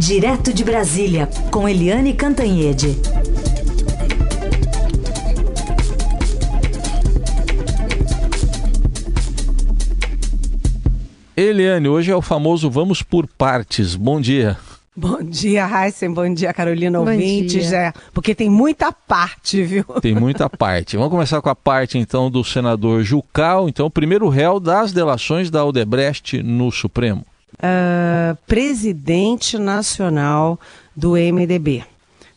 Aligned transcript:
Direto 0.00 0.54
de 0.54 0.64
Brasília, 0.64 1.28
com 1.50 1.68
Eliane 1.68 2.14
Cantanhede. 2.14 2.96
Eliane, 11.36 11.86
hoje 11.86 12.10
é 12.10 12.16
o 12.16 12.22
famoso 12.22 12.70
Vamos 12.70 13.02
por 13.02 13.26
Partes. 13.26 13.94
Bom 13.94 14.18
dia. 14.22 14.56
Bom 14.96 15.22
dia, 15.22 15.68
Heisen. 15.68 16.14
Bom 16.14 16.32
dia, 16.32 16.54
Carolina 16.54 16.98
Bom 16.98 17.04
ouvintes. 17.04 17.70
É, 17.70 17.92
porque 18.14 18.34
tem 18.34 18.48
muita 18.48 18.90
parte, 18.90 19.62
viu? 19.62 19.84
Tem 20.00 20.14
muita 20.14 20.48
parte. 20.48 20.96
Vamos 20.96 21.12
começar 21.12 21.42
com 21.42 21.50
a 21.50 21.54
parte, 21.54 21.98
então, 21.98 22.30
do 22.30 22.42
senador 22.42 23.02
Jucal. 23.02 23.68
Então, 23.68 23.84
o 23.84 23.90
primeiro 23.90 24.30
réu 24.30 24.58
das 24.58 24.92
delações 24.92 25.50
da 25.50 25.62
Odebrecht 25.62 26.42
no 26.42 26.72
Supremo 26.72 27.26
uh, 27.60 28.36
presidente 28.46 29.58
nacional 29.58 30.58
do 30.96 31.12
MDB. 31.12 31.84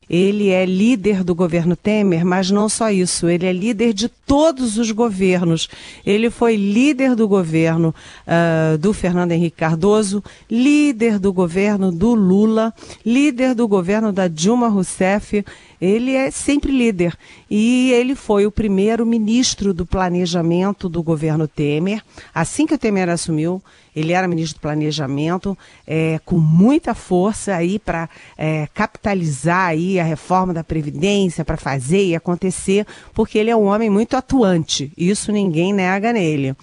Ele 0.09 0.49
é 0.49 0.65
líder 0.65 1.23
do 1.23 1.33
governo 1.33 1.75
Temer, 1.75 2.25
mas 2.25 2.51
não 2.51 2.67
só 2.67 2.91
isso, 2.91 3.27
ele 3.27 3.45
é 3.45 3.53
líder 3.53 3.93
de 3.93 4.09
todos 4.09 4.77
os 4.77 4.91
governos. 4.91 5.69
Ele 6.05 6.29
foi 6.29 6.55
líder 6.55 7.15
do 7.15 7.27
governo 7.27 7.95
uh, 8.27 8.77
do 8.77 8.93
Fernando 8.93 9.31
Henrique 9.31 9.57
Cardoso, 9.57 10.23
líder 10.51 11.17
do 11.17 11.31
governo 11.31 11.91
do 11.91 12.13
Lula, 12.13 12.73
líder 13.05 13.55
do 13.55 13.67
governo 13.67 14.11
da 14.11 14.27
Dilma 14.27 14.67
Rousseff. 14.67 15.43
Ele 15.81 16.11
é 16.11 16.29
sempre 16.29 16.71
líder. 16.71 17.17
E 17.49 17.91
ele 17.91 18.13
foi 18.13 18.45
o 18.45 18.51
primeiro 18.51 19.05
ministro 19.05 19.73
do 19.73 19.85
planejamento 19.85 20.87
do 20.87 21.01
governo 21.01 21.47
Temer. 21.47 22.03
Assim 22.35 22.67
que 22.67 22.75
o 22.75 22.77
Temer 22.77 23.09
assumiu, 23.09 23.61
ele 23.95 24.13
era 24.13 24.27
ministro 24.27 24.59
do 24.59 24.61
Planejamento, 24.61 25.57
é, 25.85 26.19
com 26.25 26.37
muita 26.37 26.93
força 26.93 27.55
aí 27.55 27.79
para 27.79 28.09
é, 28.37 28.67
capitalizar 28.73 29.67
aí 29.67 29.99
a 29.99 30.03
reforma 30.03 30.53
da 30.53 30.63
Previdência, 30.63 31.45
para 31.45 31.57
fazer 31.57 32.05
e 32.05 32.15
acontecer, 32.15 32.85
porque 33.13 33.37
ele 33.37 33.49
é 33.49 33.55
um 33.55 33.65
homem 33.65 33.89
muito 33.89 34.15
atuante. 34.15 34.91
Isso 34.97 35.31
ninguém 35.31 35.73
nega 35.73 36.11
nele. 36.13 36.55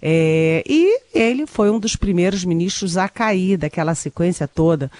É, 0.00 0.62
e 0.66 1.00
ele 1.12 1.46
foi 1.46 1.70
um 1.70 1.78
dos 1.78 1.96
primeiros 1.96 2.44
ministros 2.44 2.96
a 2.96 3.08
cair 3.08 3.56
daquela 3.56 3.94
sequência 3.94 4.46
toda 4.46 4.90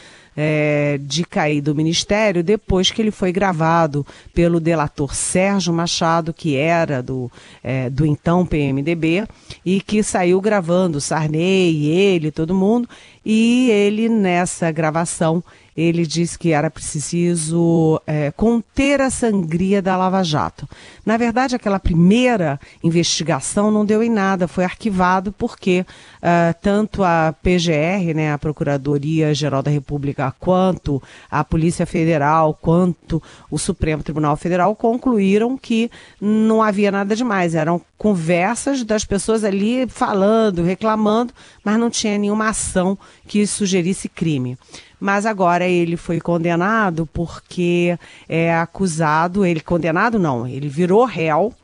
é, 0.40 1.00
de 1.02 1.24
cair 1.24 1.60
do 1.60 1.74
ministério 1.74 2.44
depois 2.44 2.92
que 2.92 3.02
ele 3.02 3.10
foi 3.10 3.32
gravado 3.32 4.06
pelo 4.32 4.60
delator 4.60 5.12
Sérgio 5.12 5.72
Machado, 5.72 6.32
que 6.32 6.54
era 6.54 7.02
do, 7.02 7.28
é, 7.60 7.90
do 7.90 8.06
então 8.06 8.46
PMDB, 8.46 9.26
e 9.66 9.80
que 9.80 10.00
saiu 10.00 10.40
gravando 10.40 11.00
Sarney, 11.00 11.86
ele, 11.86 12.30
todo 12.30 12.54
mundo, 12.54 12.88
e 13.26 13.68
ele 13.72 14.08
nessa 14.08 14.70
gravação 14.70 15.42
ele 15.80 16.04
disse 16.04 16.36
que 16.36 16.50
era 16.50 16.68
preciso 16.68 18.02
é, 18.04 18.32
conter 18.32 19.00
a 19.00 19.10
sangria 19.10 19.80
da 19.80 19.96
Lava 19.96 20.24
Jato. 20.24 20.68
Na 21.06 21.16
verdade, 21.16 21.54
aquela 21.54 21.78
primeira 21.78 22.58
investigação 22.82 23.70
não 23.70 23.86
deu 23.86 24.02
em 24.02 24.10
nada, 24.10 24.48
foi 24.48 24.64
arquivado 24.64 25.30
porque 25.30 25.86
uh, 26.16 26.54
tanto 26.60 27.04
a 27.04 27.32
PGR, 27.44 28.12
né, 28.12 28.32
a 28.32 28.38
Procuradoria 28.38 29.32
Geral 29.32 29.62
da 29.62 29.70
República, 29.70 30.34
quanto 30.40 31.00
a 31.30 31.44
Polícia 31.44 31.86
Federal, 31.86 32.58
quanto 32.60 33.22
o 33.48 33.56
Supremo 33.56 34.02
Tribunal 34.02 34.36
Federal 34.36 34.74
concluíram 34.74 35.56
que 35.56 35.88
não 36.20 36.60
havia 36.60 36.90
nada 36.90 37.14
demais, 37.14 37.54
eram 37.54 37.80
conversas 37.96 38.82
das 38.82 39.04
pessoas 39.04 39.44
ali 39.44 39.86
falando, 39.86 40.64
reclamando, 40.64 41.32
mas 41.64 41.78
não 41.78 41.88
tinha 41.88 42.18
nenhuma 42.18 42.48
ação 42.48 42.98
que 43.28 43.46
sugerisse 43.46 44.08
crime 44.08 44.58
mas 45.00 45.26
agora 45.26 45.66
ele 45.66 45.96
foi 45.96 46.20
condenado 46.20 47.06
porque 47.06 47.98
é 48.28 48.54
acusado, 48.54 49.44
ele 49.44 49.60
condenado 49.60 50.18
não, 50.18 50.46
ele 50.46 50.68
virou 50.68 51.04
réu, 51.04 51.54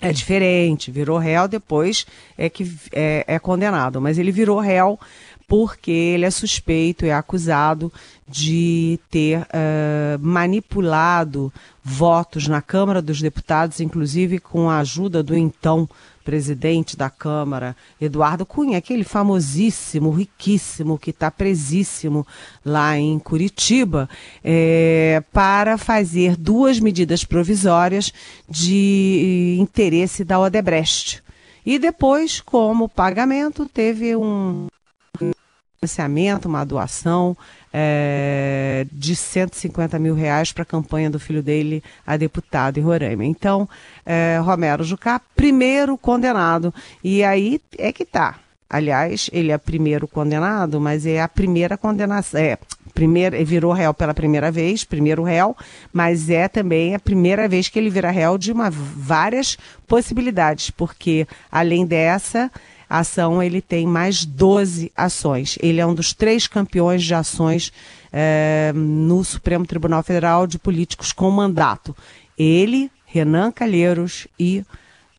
é 0.00 0.12
diferente, 0.12 0.90
virou 0.90 1.18
réu 1.18 1.48
depois 1.48 2.06
é 2.36 2.50
que 2.50 2.70
é, 2.92 3.24
é 3.26 3.38
condenado, 3.38 4.00
mas 4.00 4.18
ele 4.18 4.30
virou 4.30 4.58
réu 4.58 4.98
porque 5.46 5.90
ele 5.90 6.24
é 6.24 6.30
suspeito, 6.30 7.04
é 7.04 7.12
acusado 7.12 7.92
de 8.28 8.98
ter 9.10 9.40
uh, 9.40 10.18
manipulado 10.20 11.52
votos 11.82 12.48
na 12.48 12.60
Câmara 12.60 13.00
dos 13.00 13.20
Deputados, 13.20 13.80
inclusive 13.80 14.40
com 14.40 14.68
a 14.68 14.78
ajuda 14.78 15.22
do 15.22 15.36
então 15.36 15.88
presidente 16.24 16.96
da 16.96 17.08
Câmara, 17.08 17.76
Eduardo 18.00 18.44
Cunha, 18.44 18.78
aquele 18.78 19.04
famosíssimo, 19.04 20.10
riquíssimo, 20.10 20.98
que 20.98 21.10
está 21.10 21.30
presíssimo 21.30 22.26
lá 22.64 22.98
em 22.98 23.16
Curitiba, 23.20 24.10
é, 24.42 25.22
para 25.32 25.78
fazer 25.78 26.36
duas 26.36 26.80
medidas 26.80 27.24
provisórias 27.24 28.12
de 28.48 29.56
interesse 29.60 30.24
da 30.24 30.40
Odebrecht. 30.40 31.22
E 31.64 31.78
depois, 31.78 32.40
como 32.40 32.88
pagamento, 32.88 33.64
teve 33.66 34.16
um 34.16 34.66
financiamento, 35.16 36.46
uma 36.46 36.64
doação 36.64 37.36
é, 37.72 38.86
de 38.90 39.14
150 39.14 39.98
mil 39.98 40.14
reais 40.14 40.52
para 40.52 40.62
a 40.62 40.66
campanha 40.66 41.10
do 41.10 41.20
filho 41.20 41.42
dele 41.42 41.82
a 42.06 42.16
deputado 42.16 42.78
em 42.78 42.82
Roraima. 42.82 43.24
Então, 43.24 43.68
é, 44.04 44.38
Romero 44.42 44.82
Jucá, 44.82 45.20
primeiro 45.34 45.96
condenado. 45.96 46.72
E 47.02 47.22
aí 47.22 47.60
é 47.78 47.92
que 47.92 48.04
tá. 48.04 48.36
Aliás, 48.68 49.30
ele 49.32 49.52
é 49.52 49.58
primeiro 49.58 50.08
condenado, 50.08 50.80
mas 50.80 51.06
é 51.06 51.20
a 51.20 51.28
primeira 51.28 51.78
condenação. 51.78 52.40
É, 52.40 52.58
primeiro, 52.92 53.36
virou 53.44 53.72
réu 53.72 53.94
pela 53.94 54.12
primeira 54.12 54.50
vez, 54.50 54.82
primeiro 54.82 55.22
réu, 55.22 55.56
mas 55.92 56.28
é 56.28 56.48
também 56.48 56.92
a 56.92 56.98
primeira 56.98 57.48
vez 57.48 57.68
que 57.68 57.78
ele 57.78 57.90
vira 57.90 58.10
réu 58.10 58.36
de 58.36 58.50
uma, 58.50 58.68
várias 58.68 59.56
possibilidades, 59.86 60.70
porque 60.70 61.28
além 61.52 61.86
dessa, 61.86 62.50
ação, 62.88 63.42
ele 63.42 63.60
tem 63.60 63.86
mais 63.86 64.24
12 64.24 64.92
ações. 64.96 65.58
Ele 65.60 65.80
é 65.80 65.86
um 65.86 65.94
dos 65.94 66.12
três 66.12 66.46
campeões 66.46 67.02
de 67.02 67.14
ações 67.14 67.72
é, 68.12 68.72
no 68.74 69.24
Supremo 69.24 69.66
Tribunal 69.66 70.02
Federal 70.02 70.46
de 70.46 70.58
políticos 70.58 71.12
com 71.12 71.30
mandato. 71.30 71.96
Ele, 72.38 72.90
Renan 73.06 73.50
Calheiros 73.50 74.26
e 74.38 74.64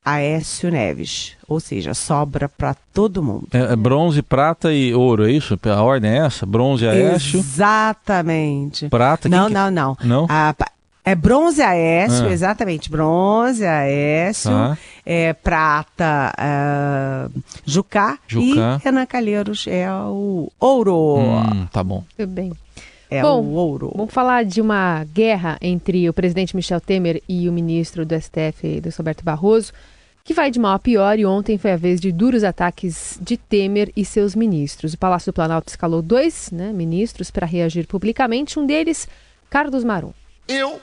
Aécio 0.07 0.71
Neves. 0.71 1.33
Ou 1.47 1.59
seja, 1.59 1.93
sobra 1.93 2.47
para 2.47 2.73
todo 2.93 3.21
mundo. 3.21 3.47
É, 3.51 3.73
é, 3.73 3.75
bronze, 3.75 4.21
prata 4.21 4.71
e 4.73 4.93
ouro, 4.93 5.27
é 5.27 5.31
isso? 5.31 5.59
A 5.63 5.81
ordem 5.81 6.11
é 6.11 6.17
essa? 6.17 6.45
Bronze, 6.45 6.87
Aécio? 6.87 7.39
Exatamente. 7.39 8.87
Prata? 8.87 9.27
Não, 9.27 9.49
não, 9.49 9.69
não. 9.69 9.97
Não? 10.01 10.25
A, 10.29 10.55
é 11.07 11.15
bronze 11.15 11.61
Aécio, 11.61 12.25
ah. 12.25 12.33
exatamente. 12.33 12.91
Bronze 12.91 13.65
Aécio, 13.65 14.51
ah. 14.51 14.77
é, 15.05 15.31
prata 15.31 16.33
uh, 16.37 17.41
Jucá, 17.65 18.19
Jucá, 18.27 18.77
e 18.81 18.83
Renan 18.83 19.05
Calheiros 19.05 19.65
é 19.67 19.89
o 19.89 20.51
ouro. 20.59 21.19
Hum, 21.19 21.67
tá 21.71 21.81
bom. 21.81 22.03
Tudo 22.17 22.29
bem. 22.29 22.51
É 23.09 23.21
bom, 23.21 23.41
o 23.41 23.53
ouro. 23.53 23.93
Vamos 23.95 24.13
falar 24.13 24.43
de 24.43 24.59
uma 24.59 25.05
guerra 25.05 25.57
entre 25.61 26.09
o 26.09 26.13
presidente 26.13 26.53
Michel 26.53 26.81
Temer 26.81 27.23
e 27.25 27.47
o 27.47 27.53
ministro 27.53 28.05
do 28.05 28.13
STF, 28.13 28.81
do 28.81 28.89
Roberto 28.89 29.23
Barroso, 29.23 29.71
que 30.25 30.33
vai 30.33 30.51
de 30.51 30.59
mal 30.59 30.73
a 30.73 30.79
pior 30.79 31.17
e 31.17 31.25
ontem 31.25 31.57
foi 31.57 31.71
a 31.71 31.77
vez 31.77 32.01
de 32.01 32.11
duros 32.11 32.43
ataques 32.43 33.17
de 33.21 33.37
Temer 33.37 33.93
e 33.95 34.03
seus 34.03 34.35
ministros. 34.35 34.93
O 34.93 34.97
Palácio 34.97 35.31
do 35.31 35.35
Planalto 35.35 35.69
escalou 35.69 36.01
dois 36.01 36.51
né, 36.51 36.73
ministros 36.73 37.31
para 37.31 37.45
reagir 37.45 37.87
publicamente, 37.87 38.59
um 38.59 38.65
deles, 38.65 39.07
Carlos 39.49 39.85
Marum. 39.85 40.11
Eu 40.49 40.81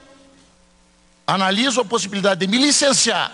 analiso 1.25 1.81
a 1.81 1.85
possibilidade 1.85 2.45
de 2.45 2.47
me 2.47 2.57
licenciar 2.57 3.31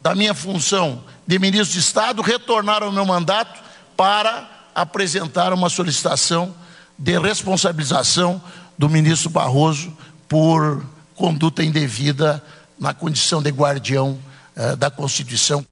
da 0.00 0.14
minha 0.14 0.34
função 0.34 1.02
de 1.26 1.38
ministro 1.38 1.74
de 1.74 1.80
Estado, 1.80 2.22
retornar 2.22 2.82
ao 2.82 2.92
meu 2.92 3.04
mandato 3.04 3.60
para 3.96 4.48
apresentar 4.74 5.52
uma 5.52 5.68
solicitação 5.68 6.54
de 6.98 7.18
responsabilização 7.18 8.40
do 8.76 8.88
ministro 8.88 9.28
Barroso 9.28 9.96
por 10.28 10.84
conduta 11.14 11.64
indevida 11.64 12.42
na 12.78 12.94
condição 12.94 13.42
de 13.42 13.50
guardião 13.50 14.18
eh, 14.56 14.76
da 14.76 14.90
Constituição. 14.90 15.66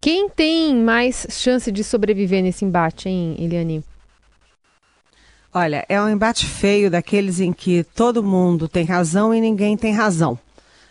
Quem 0.00 0.28
tem 0.28 0.74
mais 0.74 1.26
chance 1.30 1.70
de 1.70 1.84
sobreviver 1.84 2.42
nesse 2.42 2.64
embate, 2.64 3.08
hein, 3.08 3.36
Eliane? 3.38 3.84
Olha, 5.54 5.84
é 5.86 6.00
um 6.00 6.08
embate 6.08 6.46
feio 6.46 6.90
daqueles 6.90 7.38
em 7.38 7.52
que 7.52 7.84
todo 7.94 8.22
mundo 8.22 8.66
tem 8.66 8.86
razão 8.86 9.34
e 9.34 9.40
ninguém 9.40 9.76
tem 9.76 9.92
razão. 9.92 10.38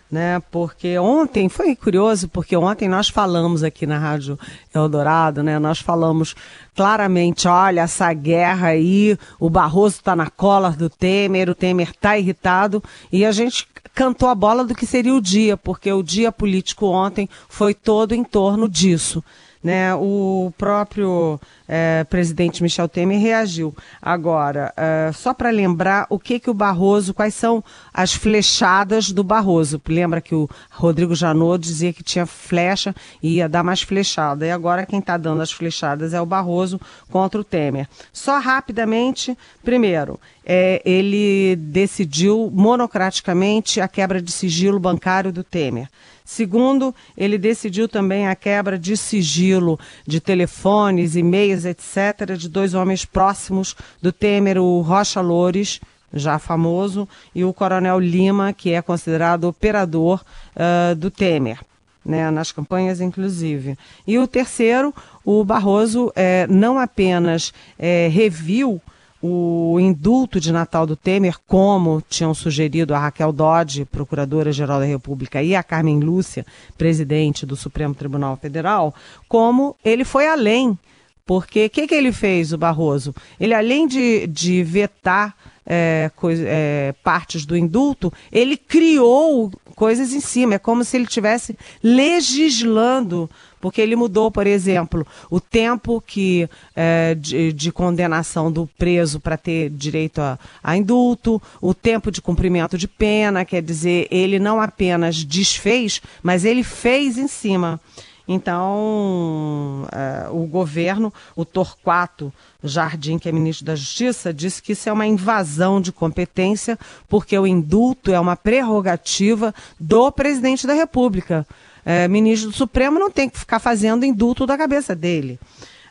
Né? 0.10 0.40
Porque 0.52 1.00
ontem 1.00 1.50
foi 1.50 1.76
curioso, 1.76 2.28
porque 2.30 2.56
ontem 2.56 2.88
nós 2.88 3.10
falamos 3.10 3.64
aqui 3.64 3.88
na 3.88 3.98
Rádio 3.98 4.38
Eldorado, 4.72 5.42
né? 5.42 5.58
Nós 5.58 5.80
falamos 5.80 6.36
claramente, 6.76 7.48
olha, 7.48 7.82
essa 7.82 8.14
guerra 8.14 8.68
aí, 8.68 9.18
o 9.40 9.50
Barroso 9.50 9.96
está 9.96 10.16
na 10.16 10.30
cola 10.30 10.70
do 10.72 10.90
Temer, 10.90 11.50
o 11.50 11.56
Temer 11.56 11.90
está 11.90 12.18
irritado, 12.18 12.84
e 13.12 13.26
a 13.26 13.32
gente 13.32 13.66
cantou 13.96 14.30
a 14.30 14.36
bola 14.36 14.66
do 14.66 14.76
que 14.76 14.86
seria 14.86 15.16
o 15.16 15.22
dia, 15.22 15.56
porque 15.56 15.92
o 15.92 16.04
dia 16.04 16.32
político 16.32 16.88
ontem 16.88 17.28
foi 17.50 17.74
todo 17.74 18.14
em 18.14 18.24
torno 18.24 18.70
disso 18.70 19.24
né, 19.64 19.94
o 19.96 20.52
próprio 20.58 21.40
é, 21.68 22.04
presidente 22.04 22.64
Michel 22.64 22.90
Temer 22.90 23.20
reagiu. 23.20 23.76
Agora, 24.02 24.74
é, 24.76 25.12
só 25.14 25.34
para 25.34 25.50
lembrar 25.50 26.08
o 26.10 26.20
que 26.20 26.40
que 26.40 26.50
o 26.50 26.54
Barroso, 26.54 27.14
quais 27.14 27.34
são 27.34 27.64
as 27.94 28.14
flechadas 28.14 29.12
do 29.12 29.24
Barroso. 29.24 29.82
Lembra 29.88 30.20
que 30.20 30.34
o 30.34 30.50
Rodrigo 30.72 31.16
Janot 31.16 31.62
dizia 31.62 31.94
que 31.94 32.04
tinha 32.04 32.26
flecha 32.26 32.96
e 33.22 33.36
ia 33.36 33.48
dar 33.48 33.64
mais 33.64 33.82
flechada. 33.82 34.46
E 34.46 34.52
agora 34.52 34.86
quem 34.86 35.00
está 35.00 35.16
dando 35.16 35.42
as 35.42 35.52
flechadas 35.52 36.14
é 36.14 36.22
o 36.22 36.26
Barroso 36.26 36.80
contra 37.10 37.40
o 37.40 37.44
Temer. 37.44 37.88
Só 38.12 38.40
rapidamente, 38.40 39.38
primeiro, 39.64 40.20
é, 40.46 40.82
ele 40.84 41.56
decidiu 41.56 42.50
monocraticamente 42.52 43.80
a 43.80 43.88
quebra 43.88 44.22
de 44.22 44.32
sigilo 44.32 44.80
bancário 44.80 45.32
do 45.32 45.44
Temer. 45.44 45.88
Segundo, 46.32 46.96
ele 47.18 47.38
decidiu 47.38 47.90
também 47.90 48.26
a 48.26 48.36
quebra 48.38 48.80
de 48.80 48.96
sigilo 48.96 49.78
de 50.08 50.22
telefones, 50.22 51.18
e-mails, 51.18 51.66
etc., 51.66 52.38
de 52.38 52.48
dois 52.48 52.74
homens 52.74 53.04
próximos 53.04 53.76
do 54.02 54.14
Temer, 54.14 54.58
o 54.58 54.80
Rocha 54.80 55.20
Loures, 55.20 55.82
já 56.14 56.40
famoso, 56.40 57.06
e 57.36 57.44
o 57.44 57.54
Coronel 57.54 58.00
Lima, 58.00 58.54
que 58.54 58.72
é 58.72 58.82
considerado 58.82 59.44
operador 59.44 60.24
uh, 60.56 60.96
do 60.96 61.12
Temer. 61.12 61.60
Né, 62.04 62.32
nas 62.32 62.54
campanhas, 62.54 63.02
inclusive. 63.02 63.78
E 64.08 64.18
o 64.18 64.26
terceiro, 64.26 64.96
o 65.26 65.44
Barroso 65.44 66.14
é, 66.16 66.48
não 66.48 66.80
apenas 66.80 67.54
é, 67.78 68.08
reviu 68.08 68.82
o 69.22 69.78
indulto 69.80 70.40
de 70.40 70.52
Natal 70.52 70.88
do 70.88 70.96
Temer, 70.96 71.36
como 71.48 72.02
tinham 72.10 72.34
sugerido 72.34 72.96
a 72.96 73.00
Raquel 73.00 73.32
Dodge, 73.32 73.86
Procuradora-Geral 73.86 74.80
da 74.80 74.86
República, 74.86 75.44
e 75.44 75.56
a 75.56 75.62
Carmen 75.62 76.00
Lúcia, 76.00 76.46
presidente 76.78 77.46
do 77.46 77.56
Supremo 77.56 77.94
Tribunal 77.94 78.36
Federal, 78.38 78.94
como 79.28 79.76
ele 79.86 80.04
foi 80.04 80.28
além. 80.28 80.78
Porque 81.26 81.66
o 81.66 81.70
que, 81.70 81.88
que 81.88 81.96
ele 81.96 82.12
fez, 82.12 82.52
o 82.52 82.58
Barroso? 82.58 83.14
Ele, 83.40 83.54
além 83.54 83.88
de, 83.88 84.26
de 84.28 84.64
vetar 84.64 85.36
é, 85.66 86.10
é, 86.46 86.94
partes 87.04 87.46
do 87.46 87.56
indulto, 87.56 88.12
ele 88.32 88.58
criou 88.58 89.52
coisas 89.76 90.14
em 90.14 90.20
cima. 90.20 90.56
É 90.56 90.60
como 90.60 90.84
se 90.84 90.98
ele 90.98 91.06
estivesse 91.06 91.58
legislando 91.82 93.30
porque 93.62 93.80
ele 93.80 93.96
mudou, 93.96 94.32
por 94.32 94.48
exemplo, 94.48 95.06
o 95.30 95.40
tempo 95.40 96.02
que 96.02 96.50
é, 96.76 97.16
de, 97.16 97.54
de, 97.54 97.72
condenação 97.72 98.52
do 98.52 98.68
preso 98.78 99.20
para 99.20 99.38
ter 99.38 99.70
direito 99.70 100.20
a, 100.20 100.38
a, 100.64 100.76
indulto, 100.76 101.42
o 101.62 101.74
tempo 101.74 102.12
de 102.12 102.22
cumprimento 102.22 102.78
de 102.78 102.88
pena, 102.88 103.46
quer 103.46 103.62
dizer, 103.62 104.08
ele 104.10 104.40
não 104.40 104.60
apenas 104.60 105.24
desfez, 105.24 106.02
mas 106.24 106.44
ele 106.44 106.64
fez 106.64 107.18
em 107.18 107.28
cima. 107.28 107.80
Então, 108.28 109.88
é, 109.92 110.30
o 110.30 110.46
governo, 110.46 111.14
o 111.36 111.44
Torquato 111.44 112.32
Jardim, 112.64 113.18
que 113.18 113.28
é 113.28 113.32
ministro 113.32 113.66
da 113.66 113.76
Justiça, 113.76 114.34
disse 114.34 114.62
que 114.62 114.72
isso 114.72 114.88
é 114.88 114.94
uma 114.94 115.06
invasão 115.06 115.82
de 115.82 115.92
competência, 115.92 116.78
porque 117.10 117.38
o 117.38 117.48
indulto 117.48 118.12
é 118.12 118.20
uma 118.20 118.36
prerrogativa 118.36 119.54
do 119.80 120.12
presidente 120.12 120.66
da 120.66 120.74
República 120.74 121.46
é, 121.86 122.08
ministro 122.08 122.50
do 122.50 122.56
Supremo 122.56 123.00
não 123.00 123.12
tem 123.12 123.30
que 123.30 123.40
ficar 123.40 123.60
fazendo 123.60 124.06
indulto 124.06 124.46
da 124.46 124.58
cabeça 124.58 124.96
dele. 124.96 125.40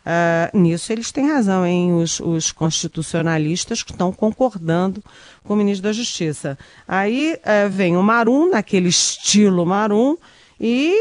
Uh, 0.01 0.59
nisso 0.59 0.91
eles 0.91 1.13
têm 1.13 1.29
razão, 1.29 1.65
hein? 1.65 1.93
Os, 1.93 2.21
os, 2.21 2.51
constitucionalistas 2.53 3.83
que 3.83 3.93
estão 3.93 4.11
concordando 4.11 5.05
com 5.45 5.53
o 5.53 5.57
ministro 5.57 5.85
da 5.85 5.93
Justiça. 5.93 6.59
Aí 6.89 7.35
uh, 7.35 7.69
vem 7.69 7.99
o 7.99 8.03
Marum, 8.03 8.51
naquele 8.51 8.89
estilo 8.89 9.67
Marum, 9.67 10.17
e 10.59 10.95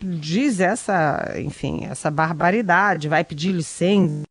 diz 0.00 0.58
essa, 0.60 1.34
enfim, 1.38 1.84
essa 1.84 2.10
barbaridade, 2.10 3.08
vai 3.08 3.22
pedir 3.24 3.52
licença 3.52 4.24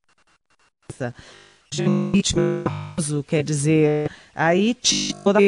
quer 3.28 3.44
dizer, 3.44 4.10
aí 4.34 4.76
toda, 5.24 5.40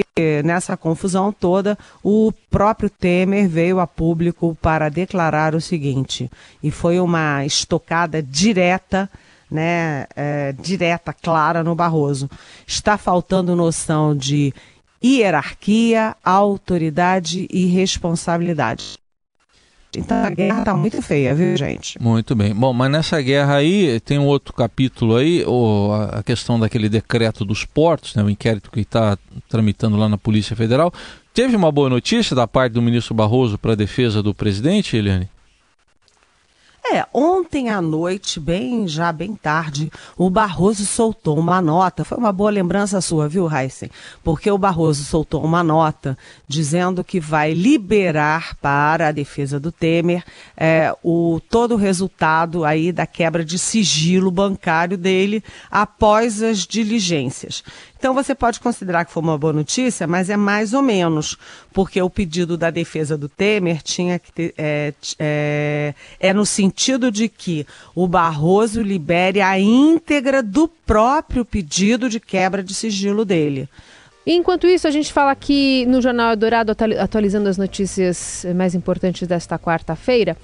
nessa 0.44 0.76
confusão 0.76 1.32
toda, 1.32 1.78
o 2.04 2.32
próprio 2.50 2.90
Temer 2.90 3.48
veio 3.48 3.80
a 3.80 3.88
público 3.88 4.58
para 4.62 4.90
declarar 4.90 5.56
o 5.56 5.62
seguinte, 5.62 6.30
e 6.62 6.72
foi 6.72 7.00
uma 7.00 7.46
estocada 7.46 8.22
direta, 8.22 9.10
né, 9.50 10.06
é, 10.16 10.54
direta, 10.54 11.14
clara 11.14 11.64
no 11.64 11.76
Barroso. 11.76 12.30
Está 12.66 12.98
faltando 12.98 13.56
noção 13.56 14.16
de 14.16 14.54
hierarquia, 15.04 16.16
autoridade 16.24 17.48
e 17.52 17.66
responsabilidade. 17.66 18.98
Então 19.96 20.18
a 20.18 20.30
guerra 20.30 20.60
está 20.60 20.76
muito 20.76 21.02
feia, 21.02 21.34
viu, 21.34 21.56
gente? 21.56 22.02
Muito 22.02 22.36
bem. 22.36 22.54
Bom, 22.54 22.74
mas 22.74 22.92
nessa 22.92 23.22
guerra 23.22 23.56
aí 23.56 24.00
tem 24.02 24.20
um 24.20 24.26
outro 24.26 24.54
capítulo 24.54 25.16
aí, 25.16 25.44
ou 25.46 25.94
a 25.94 26.22
questão 26.24 26.60
daquele 26.60 26.90
decreto 26.90 27.46
dos 27.46 27.66
portos, 27.66 28.14
né, 28.16 28.24
o 28.24 28.30
inquérito 28.30 28.70
que 28.70 28.82
está 28.82 29.18
tramitando 29.50 29.98
lá 29.98 30.10
na 30.10 30.18
Polícia 30.18 30.56
Federal. 30.56 30.94
Teve 31.34 31.56
uma 31.56 31.72
boa 31.72 31.90
notícia 31.90 32.36
da 32.36 32.48
parte 32.48 32.74
do 32.74 32.82
ministro 32.82 33.14
Barroso 33.14 33.58
para 33.58 33.74
a 33.74 33.76
defesa 33.76 34.22
do 34.22 34.34
presidente, 34.34 34.98
Eliane? 34.98 35.30
É, 36.90 37.06
ontem 37.14 37.70
à 37.70 37.82
noite, 37.82 38.40
bem 38.40 38.88
já 38.88 39.12
bem 39.12 39.36
tarde, 39.36 39.92
o 40.18 40.30
Barroso 40.30 40.86
soltou 40.86 41.38
uma 41.38 41.62
nota. 41.62 42.06
Foi 42.06 42.18
uma 42.18 42.32
boa 42.32 42.50
lembrança 42.50 43.02
sua, 43.02 43.28
viu, 43.28 43.50
Heisen? 43.52 43.90
Porque 44.24 44.50
o 44.50 44.58
Barroso 44.58 45.04
soltou 45.04 45.44
uma 45.44 45.62
nota 45.62 46.18
dizendo 46.48 47.04
que 47.04 47.20
vai 47.20 47.54
liberar 47.54 48.56
para 48.62 49.10
a 49.10 49.12
defesa 49.12 49.60
do 49.60 49.70
Temer 49.70 50.24
é, 50.56 50.96
o 51.04 51.42
todo 51.50 51.74
o 51.74 51.78
resultado 51.78 52.64
aí 52.64 52.94
da 52.94 53.06
quebra 53.06 53.44
de 53.44 53.60
sigilo 53.60 54.32
bancário 54.32 54.98
dele 54.98 55.44
após 55.70 56.42
as 56.42 56.60
diligências. 56.60 57.64
Então 57.98 58.14
você 58.14 58.36
pode 58.36 58.60
considerar 58.60 59.06
que 59.06 59.12
foi 59.12 59.24
uma 59.24 59.38
boa 59.38 59.54
notícia, 59.54 60.06
mas 60.06 60.30
é 60.30 60.38
mais 60.38 60.74
ou 60.74 60.82
menos, 60.82 61.38
porque 61.74 62.02
o 62.02 62.10
pedido 62.10 62.56
da 62.56 62.70
defesa 62.70 63.18
do 63.18 63.28
Temer 63.28 63.82
tinha 63.82 64.20
que 64.20 64.32
ter, 64.32 64.54
é, 64.58 64.94
é, 65.18 65.94
é 66.20 66.34
no 66.34 66.46
sentido 66.46 67.12
de 67.12 67.28
que 67.28 67.66
o 67.96 68.08
Barroso 68.08 68.82
libere 68.82 69.42
a 69.42 69.60
íntegra 69.60 70.44
do 70.44 70.68
próprio 70.68 71.44
pedido 71.44 72.10
de 72.10 72.20
quebra 72.20 72.64
de 72.64 72.74
sigilo 72.74 73.26
dele. 73.26 73.68
Enquanto 74.30 74.68
isso, 74.68 74.86
a 74.86 74.92
gente 74.92 75.14
fala 75.14 75.32
aqui 75.32 75.86
no 75.86 76.02
Jornal 76.02 76.36
Dourado, 76.36 76.76
atualizando 77.00 77.48
as 77.48 77.58
notícias 77.58 78.46
mais 78.54 78.76
importantes 78.76 79.26
desta 79.26 79.58
quarta-feira. 79.58 80.36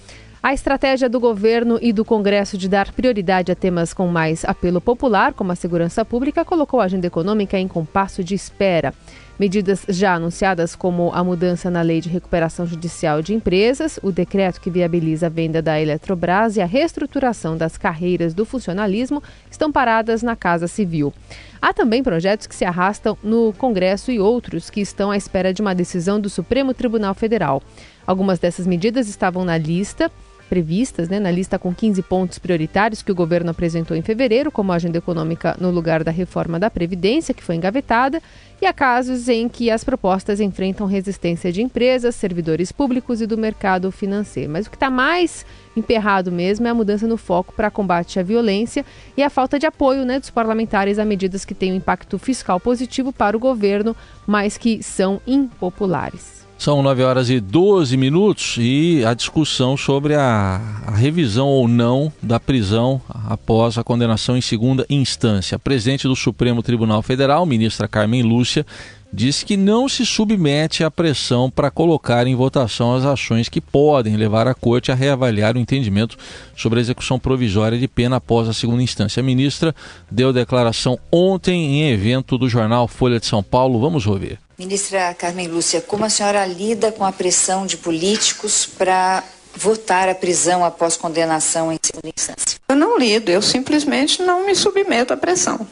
A 0.43 0.53
estratégia 0.53 1.07
do 1.07 1.21
governo 1.21 1.79
e 1.81 1.93
do 1.93 2.03
Congresso 2.03 2.57
de 2.57 2.67
dar 2.67 2.91
prioridade 2.91 3.49
a 3.49 3.55
temas 3.55 3.93
com 3.93 4.07
mais 4.07 4.43
apelo 4.43 4.81
popular, 4.81 5.31
como 5.31 5.53
a 5.53 5.55
segurança 5.55 6.03
pública, 6.03 6.43
colocou 6.43 6.81
a 6.81 6.83
agenda 6.83 7.07
econômica 7.07 7.57
em 7.57 7.65
compasso 7.65 8.21
de 8.21 8.35
espera. 8.35 8.93
Medidas 9.39 9.85
já 9.87 10.15
anunciadas, 10.15 10.75
como 10.75 11.13
a 11.13 11.23
mudança 11.23 11.71
na 11.71 11.81
lei 11.81 12.01
de 12.01 12.09
recuperação 12.09 12.65
judicial 12.65 13.21
de 13.21 13.33
empresas, 13.33 13.97
o 14.03 14.11
decreto 14.11 14.59
que 14.59 14.69
viabiliza 14.69 15.27
a 15.27 15.29
venda 15.29 15.61
da 15.61 15.79
Eletrobras 15.79 16.57
e 16.57 16.61
a 16.61 16.65
reestruturação 16.65 17.55
das 17.55 17.77
carreiras 17.77 18.33
do 18.33 18.43
funcionalismo, 18.43 19.23
estão 19.49 19.71
paradas 19.71 20.21
na 20.21 20.35
Casa 20.35 20.67
Civil. 20.67 21.13
Há 21.61 21.71
também 21.71 22.03
projetos 22.03 22.47
que 22.47 22.55
se 22.55 22.65
arrastam 22.65 23.17
no 23.23 23.53
Congresso 23.53 24.11
e 24.11 24.19
outros 24.19 24.69
que 24.69 24.81
estão 24.81 25.09
à 25.09 25.15
espera 25.15 25.53
de 25.53 25.61
uma 25.61 25.73
decisão 25.73 26.19
do 26.19 26.29
Supremo 26.29 26.73
Tribunal 26.73 27.13
Federal. 27.13 27.63
Algumas 28.05 28.39
dessas 28.39 28.67
medidas 28.67 29.07
estavam 29.07 29.45
na 29.45 29.57
lista 29.57 30.11
previstas 30.49 31.09
né, 31.09 31.19
na 31.19 31.31
lista 31.31 31.57
com 31.57 31.73
15 31.73 32.01
pontos 32.03 32.39
prioritários 32.39 33.01
que 33.01 33.11
o 33.11 33.15
governo 33.15 33.51
apresentou 33.51 33.95
em 33.95 34.01
fevereiro, 34.01 34.51
como 34.51 34.71
agenda 34.71 34.97
econômica 34.97 35.55
no 35.59 35.71
lugar 35.71 36.03
da 36.03 36.11
reforma 36.11 36.59
da 36.59 36.69
Previdência, 36.69 37.33
que 37.33 37.43
foi 37.43 37.55
engavetada, 37.55 38.21
e 38.61 38.65
há 38.65 38.71
casos 38.71 39.27
em 39.27 39.49
que 39.49 39.69
as 39.69 39.83
propostas 39.83 40.39
enfrentam 40.39 40.87
resistência 40.87 41.51
de 41.51 41.61
empresas, 41.61 42.15
servidores 42.15 42.71
públicos 42.71 43.21
e 43.21 43.27
do 43.27 43.37
mercado 43.37 43.91
financeiro. 43.91 44.51
Mas 44.51 44.67
o 44.67 44.69
que 44.69 44.75
está 44.75 44.89
mais 44.89 45.45
emperrado 45.75 46.31
mesmo 46.31 46.67
é 46.67 46.69
a 46.69 46.73
mudança 46.73 47.07
no 47.07 47.17
foco 47.17 47.53
para 47.53 47.71
combate 47.71 48.19
à 48.19 48.23
violência 48.23 48.85
e 49.17 49.23
a 49.23 49.29
falta 49.29 49.59
de 49.59 49.65
apoio 49.65 50.05
né, 50.05 50.19
dos 50.19 50.29
parlamentares 50.29 50.99
a 50.99 51.05
medidas 51.05 51.43
que 51.43 51.53
têm 51.53 51.73
um 51.73 51.77
impacto 51.77 52.17
fiscal 52.17 52.59
positivo 52.59 53.11
para 53.11 53.35
o 53.35 53.39
governo, 53.39 53.95
mas 54.25 54.57
que 54.57 54.81
são 54.81 55.19
impopulares. 55.27 56.42
São 56.63 56.81
9 56.81 57.03
horas 57.03 57.29
e 57.29 57.41
12 57.41 57.97
minutos 57.97 58.55
e 58.57 59.03
a 59.03 59.13
discussão 59.13 59.75
sobre 59.75 60.15
a, 60.15 60.61
a, 60.87 60.95
revisão 60.95 61.49
ou 61.49 61.67
não 61.67 62.09
da 62.21 62.39
prisão 62.39 63.01
após 63.09 63.77
a 63.77 63.83
condenação 63.83 64.37
em 64.37 64.41
segunda 64.41 64.85
instância. 64.89 65.57
A 65.57 65.59
presidente 65.59 66.07
do 66.07 66.15
Supremo 66.15 66.63
Tribunal 66.63 67.01
Federal, 67.01 67.45
ministra 67.45 67.85
Carmen 67.85 68.21
Lúcia, 68.21 68.65
disse 69.11 69.43
que 69.43 69.57
não 69.57 69.89
se 69.89 70.05
submete 70.05 70.85
à 70.85 70.89
pressão 70.89 71.51
para 71.51 71.69
colocar 71.69 72.25
em 72.27 72.33
votação 72.33 72.95
as 72.95 73.03
ações 73.03 73.49
que 73.49 73.59
podem 73.59 74.15
levar 74.15 74.47
a 74.47 74.53
corte 74.53 74.89
a 74.89 74.95
reavaliar 74.95 75.57
o 75.57 75.59
entendimento 75.59 76.15
sobre 76.55 76.79
a 76.79 76.81
execução 76.81 77.19
provisória 77.19 77.77
de 77.77 77.89
pena 77.89 78.15
após 78.15 78.47
a 78.47 78.53
segunda 78.53 78.81
instância. 78.81 79.19
A 79.19 79.23
ministra 79.23 79.75
deu 80.09 80.31
declaração 80.31 80.97
ontem 81.11 81.81
em 81.81 81.91
evento 81.91 82.37
do 82.37 82.47
jornal 82.47 82.87
Folha 82.87 83.19
de 83.19 83.25
São 83.25 83.43
Paulo. 83.43 83.81
Vamos 83.81 84.07
ouvir. 84.07 84.39
Ministra 84.63 85.13
Carmen 85.13 85.49
Lúcia, 85.49 85.81
como 85.81 86.05
a 86.05 86.09
senhora 86.09 86.45
lida 86.45 86.89
com 86.89 87.03
a 87.03 87.11
pressão 87.11 87.65
de 87.65 87.75
políticos 87.75 88.65
para 88.65 89.21
votar 89.53 90.07
a 90.07 90.15
prisão 90.15 90.63
após 90.63 90.95
condenação 90.95 91.69
em 91.69 91.77
segunda 91.83 92.07
instância? 92.07 92.57
Eu 92.69 92.75
não 92.77 92.97
lido, 92.97 93.29
eu 93.29 93.41
simplesmente 93.41 94.21
não 94.21 94.45
me 94.45 94.55
submeto 94.55 95.11
à 95.11 95.17
pressão. 95.17 95.67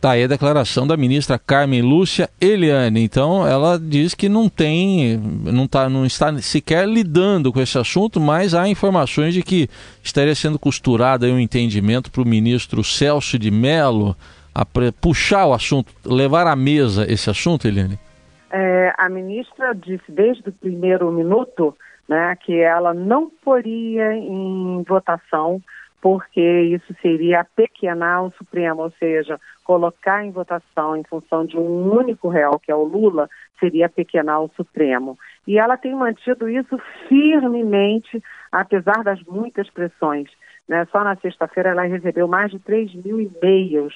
Tá 0.00 0.12
aí 0.12 0.24
a 0.24 0.26
declaração 0.26 0.86
da 0.86 0.96
ministra 0.96 1.38
Carmen 1.38 1.82
Lúcia 1.82 2.30
Eliane. 2.40 3.04
Então, 3.04 3.46
ela 3.46 3.78
diz 3.78 4.14
que 4.14 4.30
não 4.30 4.48
tem, 4.48 5.18
não, 5.18 5.68
tá, 5.68 5.90
não 5.90 6.06
está 6.06 6.32
sequer 6.38 6.88
lidando 6.88 7.52
com 7.52 7.60
esse 7.60 7.76
assunto, 7.76 8.18
mas 8.18 8.54
há 8.54 8.66
informações 8.66 9.34
de 9.34 9.42
que 9.42 9.68
estaria 10.02 10.34
sendo 10.34 10.58
costurado 10.58 11.26
um 11.26 11.38
entendimento 11.38 12.10
para 12.10 12.22
o 12.22 12.26
ministro 12.26 12.82
Celso 12.82 13.38
de 13.38 13.50
Mello 13.50 14.16
a 14.54 14.64
puxar 14.64 15.46
o 15.46 15.52
assunto, 15.52 15.92
levar 16.02 16.46
à 16.46 16.56
mesa 16.56 17.04
esse 17.06 17.28
assunto, 17.28 17.68
Eliane? 17.68 17.98
É, 18.50 18.94
a 18.96 19.06
ministra 19.10 19.74
disse 19.74 20.10
desde 20.10 20.48
o 20.48 20.52
primeiro 20.52 21.12
minuto 21.12 21.76
né, 22.08 22.34
que 22.40 22.58
ela 22.58 22.94
não 22.94 23.30
poria 23.44 24.14
em 24.14 24.82
votação 24.88 25.60
porque 26.00 26.40
isso 26.40 26.94
seria 27.02 27.40
apequenar 27.40 28.24
o 28.24 28.32
Supremo, 28.32 28.82
ou 28.82 28.92
seja, 28.98 29.38
colocar 29.70 30.24
em 30.24 30.32
votação 30.32 30.96
em 30.96 31.04
função 31.04 31.46
de 31.46 31.56
um 31.56 31.94
único 31.94 32.28
réu, 32.28 32.58
que 32.58 32.72
é 32.72 32.74
o 32.74 32.82
Lula, 32.82 33.30
seria 33.60 33.86
apequenar 33.86 34.42
o 34.42 34.50
Supremo. 34.56 35.16
E 35.46 35.60
ela 35.60 35.76
tem 35.76 35.94
mantido 35.94 36.48
isso 36.48 36.76
firmemente, 37.08 38.20
apesar 38.50 39.04
das 39.04 39.22
muitas 39.22 39.70
pressões. 39.70 40.28
Né? 40.68 40.84
Só 40.86 41.04
na 41.04 41.14
sexta-feira 41.14 41.70
ela 41.70 41.82
recebeu 41.82 42.26
mais 42.26 42.50
de 42.50 42.58
3 42.58 42.92
mil 42.96 43.20
e-mails 43.20 43.94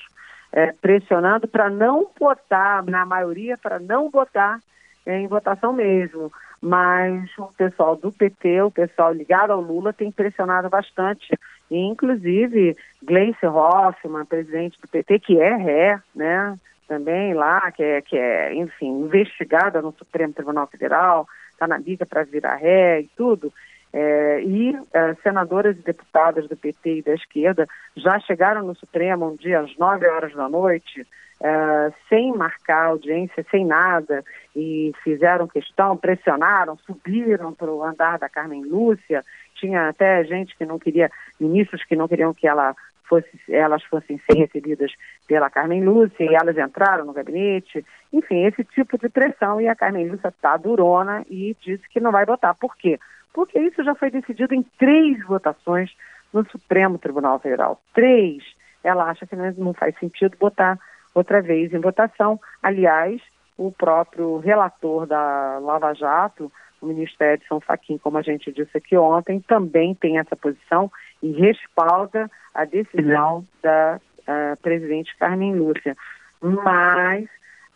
é, 0.52 0.72
pressionando 0.80 1.48
para 1.48 1.68
não 1.68 2.08
botar, 2.20 2.84
na 2.84 3.04
maioria, 3.04 3.58
para 3.58 3.80
não 3.80 4.08
botar 4.08 4.60
é, 5.04 5.18
em 5.18 5.26
votação 5.26 5.72
mesmo. 5.72 6.32
Mas 6.62 7.36
o 7.36 7.46
pessoal 7.46 7.96
do 7.96 8.12
PT, 8.12 8.62
o 8.62 8.70
pessoal 8.70 9.12
ligado 9.12 9.50
ao 9.50 9.60
Lula, 9.60 9.92
tem 9.92 10.12
pressionado 10.12 10.70
bastante 10.70 11.36
inclusive 11.70 12.76
Gleice 13.02 13.46
Hoffmann, 13.46 14.26
presidente 14.26 14.80
do 14.80 14.88
PT, 14.88 15.18
que 15.20 15.40
é 15.40 15.54
ré, 15.56 16.00
né, 16.14 16.56
também 16.86 17.34
lá, 17.34 17.70
que 17.72 17.82
é, 17.82 18.00
que 18.00 18.16
é 18.16 18.54
enfim, 18.54 18.88
investigada 18.88 19.80
no 19.80 19.92
Supremo 19.92 20.32
Tribunal 20.32 20.66
Federal, 20.66 21.26
está 21.50 21.66
na 21.66 21.78
bica 21.78 22.04
para 22.04 22.24
virar 22.24 22.56
ré 22.56 23.00
e 23.00 23.08
tudo, 23.16 23.52
é, 23.92 24.42
e 24.42 24.76
é, 24.92 25.14
senadoras 25.22 25.78
e 25.78 25.82
deputadas 25.82 26.48
do 26.48 26.56
PT 26.56 26.98
e 26.98 27.02
da 27.02 27.14
esquerda 27.14 27.66
já 27.96 28.18
chegaram 28.18 28.66
no 28.66 28.74
Supremo 28.74 29.30
um 29.30 29.36
dia 29.36 29.60
às 29.60 29.76
9 29.76 30.06
horas 30.08 30.34
da 30.34 30.48
noite, 30.48 31.06
é, 31.40 31.92
sem 32.08 32.32
marcar 32.36 32.86
audiência, 32.86 33.46
sem 33.50 33.64
nada, 33.64 34.24
e 34.54 34.92
fizeram 35.04 35.46
questão, 35.46 35.96
pressionaram, 35.96 36.76
subiram 36.78 37.52
para 37.52 37.70
o 37.70 37.84
andar 37.84 38.18
da 38.18 38.28
Carmen 38.28 38.64
Lúcia, 38.64 39.24
tinha 39.54 39.88
até 39.88 40.24
gente 40.24 40.56
que 40.56 40.64
não 40.64 40.78
queria, 40.78 41.10
ministros 41.40 41.84
que 41.84 41.96
não 41.96 42.08
queriam 42.08 42.34
que 42.34 42.46
ela 42.46 42.74
fosse, 43.08 43.30
elas 43.48 43.82
fossem 43.84 44.18
ser 44.18 44.38
recebidas 44.38 44.92
pela 45.26 45.50
Carmen 45.50 45.84
Lúcia 45.84 46.24
e 46.24 46.34
elas 46.34 46.56
entraram 46.56 47.04
no 47.04 47.12
gabinete. 47.12 47.84
Enfim, 48.12 48.44
esse 48.44 48.64
tipo 48.64 48.98
de 48.98 49.08
pressão 49.08 49.60
e 49.60 49.68
a 49.68 49.74
Carmen 49.74 50.08
Lúcia 50.08 50.28
está 50.28 50.56
durona 50.56 51.24
e 51.30 51.56
disse 51.60 51.88
que 51.88 52.00
não 52.00 52.10
vai 52.10 52.24
votar. 52.24 52.54
Por 52.54 52.76
quê? 52.76 52.98
Porque 53.32 53.58
isso 53.58 53.82
já 53.82 53.94
foi 53.94 54.10
decidido 54.10 54.54
em 54.54 54.62
três 54.78 55.24
votações 55.26 55.90
no 56.32 56.44
Supremo 56.50 56.98
Tribunal 56.98 57.38
Federal. 57.38 57.80
Três. 57.92 58.42
Ela 58.82 59.10
acha 59.10 59.26
que 59.26 59.36
não 59.36 59.72
faz 59.72 59.96
sentido 59.98 60.36
botar 60.38 60.78
outra 61.14 61.40
vez 61.40 61.72
em 61.72 61.78
votação. 61.78 62.40
Aliás, 62.62 63.20
o 63.56 63.70
próprio 63.72 64.38
relator 64.38 65.06
da 65.06 65.58
Lava 65.60 65.94
Jato, 65.94 66.50
o 66.84 66.86
ministro 66.86 67.26
Edson 67.26 67.60
Fachin, 67.60 67.98
como 67.98 68.18
a 68.18 68.22
gente 68.22 68.52
disse 68.52 68.76
aqui 68.76 68.96
ontem, 68.96 69.40
também 69.40 69.94
tem 69.94 70.18
essa 70.18 70.36
posição 70.36 70.90
e 71.22 71.32
respalda 71.32 72.30
a 72.54 72.64
decisão 72.64 73.44
da 73.62 73.98
uh, 74.20 74.60
presidente 74.60 75.16
Carmen 75.16 75.54
Lúcia. 75.54 75.96
Mas 76.40 77.24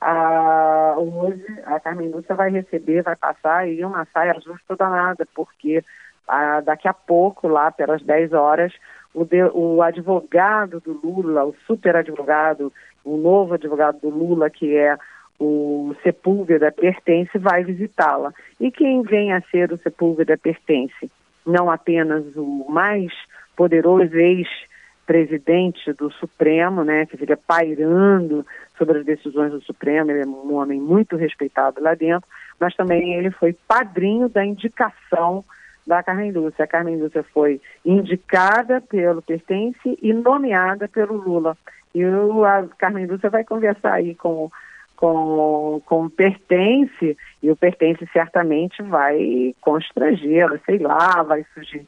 uh, 0.02 1.00
hoje 1.00 1.46
a 1.64 1.80
Carmen 1.80 2.10
Lúcia 2.10 2.34
vai 2.34 2.50
receber, 2.50 3.02
vai 3.02 3.16
passar 3.16 3.58
aí 3.58 3.82
uma 3.84 4.06
saia 4.12 4.38
justa 4.40 4.76
danada, 4.76 5.26
porque 5.34 5.78
uh, 5.78 6.62
daqui 6.64 6.86
a 6.86 6.92
pouco, 6.94 7.48
lá 7.48 7.70
pelas 7.70 8.02
10 8.02 8.34
horas, 8.34 8.72
o, 9.14 9.24
de, 9.24 9.42
o 9.54 9.82
advogado 9.82 10.80
do 10.80 10.92
Lula, 10.92 11.44
o 11.44 11.54
super 11.66 11.96
advogado, 11.96 12.72
o 13.04 13.16
novo 13.16 13.54
advogado 13.54 13.98
do 14.00 14.10
Lula, 14.10 14.50
que 14.50 14.76
é 14.76 14.96
o 15.38 15.94
Sepúlveda 16.02 16.72
pertence 16.72 17.38
vai 17.38 17.62
visitá-la. 17.62 18.32
E 18.60 18.70
quem 18.70 19.02
vem 19.02 19.32
a 19.32 19.40
ser 19.40 19.72
o 19.72 19.78
Sepúlveda 19.78 20.36
pertence? 20.36 21.10
Não 21.46 21.70
apenas 21.70 22.24
o 22.36 22.66
mais 22.68 23.12
poderoso 23.56 24.14
ex-presidente 24.16 25.92
do 25.92 26.10
Supremo, 26.10 26.84
né, 26.84 27.06
que 27.06 27.16
fica 27.16 27.36
pairando 27.36 28.44
sobre 28.76 28.98
as 28.98 29.04
decisões 29.04 29.52
do 29.52 29.60
Supremo, 29.60 30.10
ele 30.10 30.22
é 30.22 30.26
um 30.26 30.54
homem 30.54 30.80
muito 30.80 31.16
respeitado 31.16 31.80
lá 31.80 31.94
dentro, 31.94 32.28
mas 32.60 32.74
também 32.74 33.14
ele 33.14 33.30
foi 33.30 33.52
padrinho 33.52 34.28
da 34.28 34.44
indicação 34.44 35.44
da 35.86 36.02
Carmen 36.02 36.30
Lúcia. 36.30 36.64
A 36.64 36.68
Carmen 36.68 37.00
Lúcia 37.00 37.24
foi 37.32 37.60
indicada 37.84 38.80
pelo 38.80 39.22
Pertence 39.22 39.98
e 40.02 40.12
nomeada 40.12 40.86
pelo 40.86 41.14
Lula. 41.14 41.56
E 41.94 42.04
o, 42.04 42.44
a 42.44 42.68
Carmen 42.76 43.06
Lúcia 43.06 43.30
vai 43.30 43.42
conversar 43.42 43.94
aí 43.94 44.14
com 44.14 44.50
com, 44.98 45.80
com 45.86 46.06
o 46.06 46.10
pertence, 46.10 47.16
e 47.40 47.48
o 47.48 47.54
pertence 47.54 48.04
certamente 48.12 48.82
vai 48.82 49.54
constrangê-la, 49.60 50.58
sei 50.66 50.78
lá, 50.78 51.22
vai 51.22 51.46
sugerir 51.54 51.86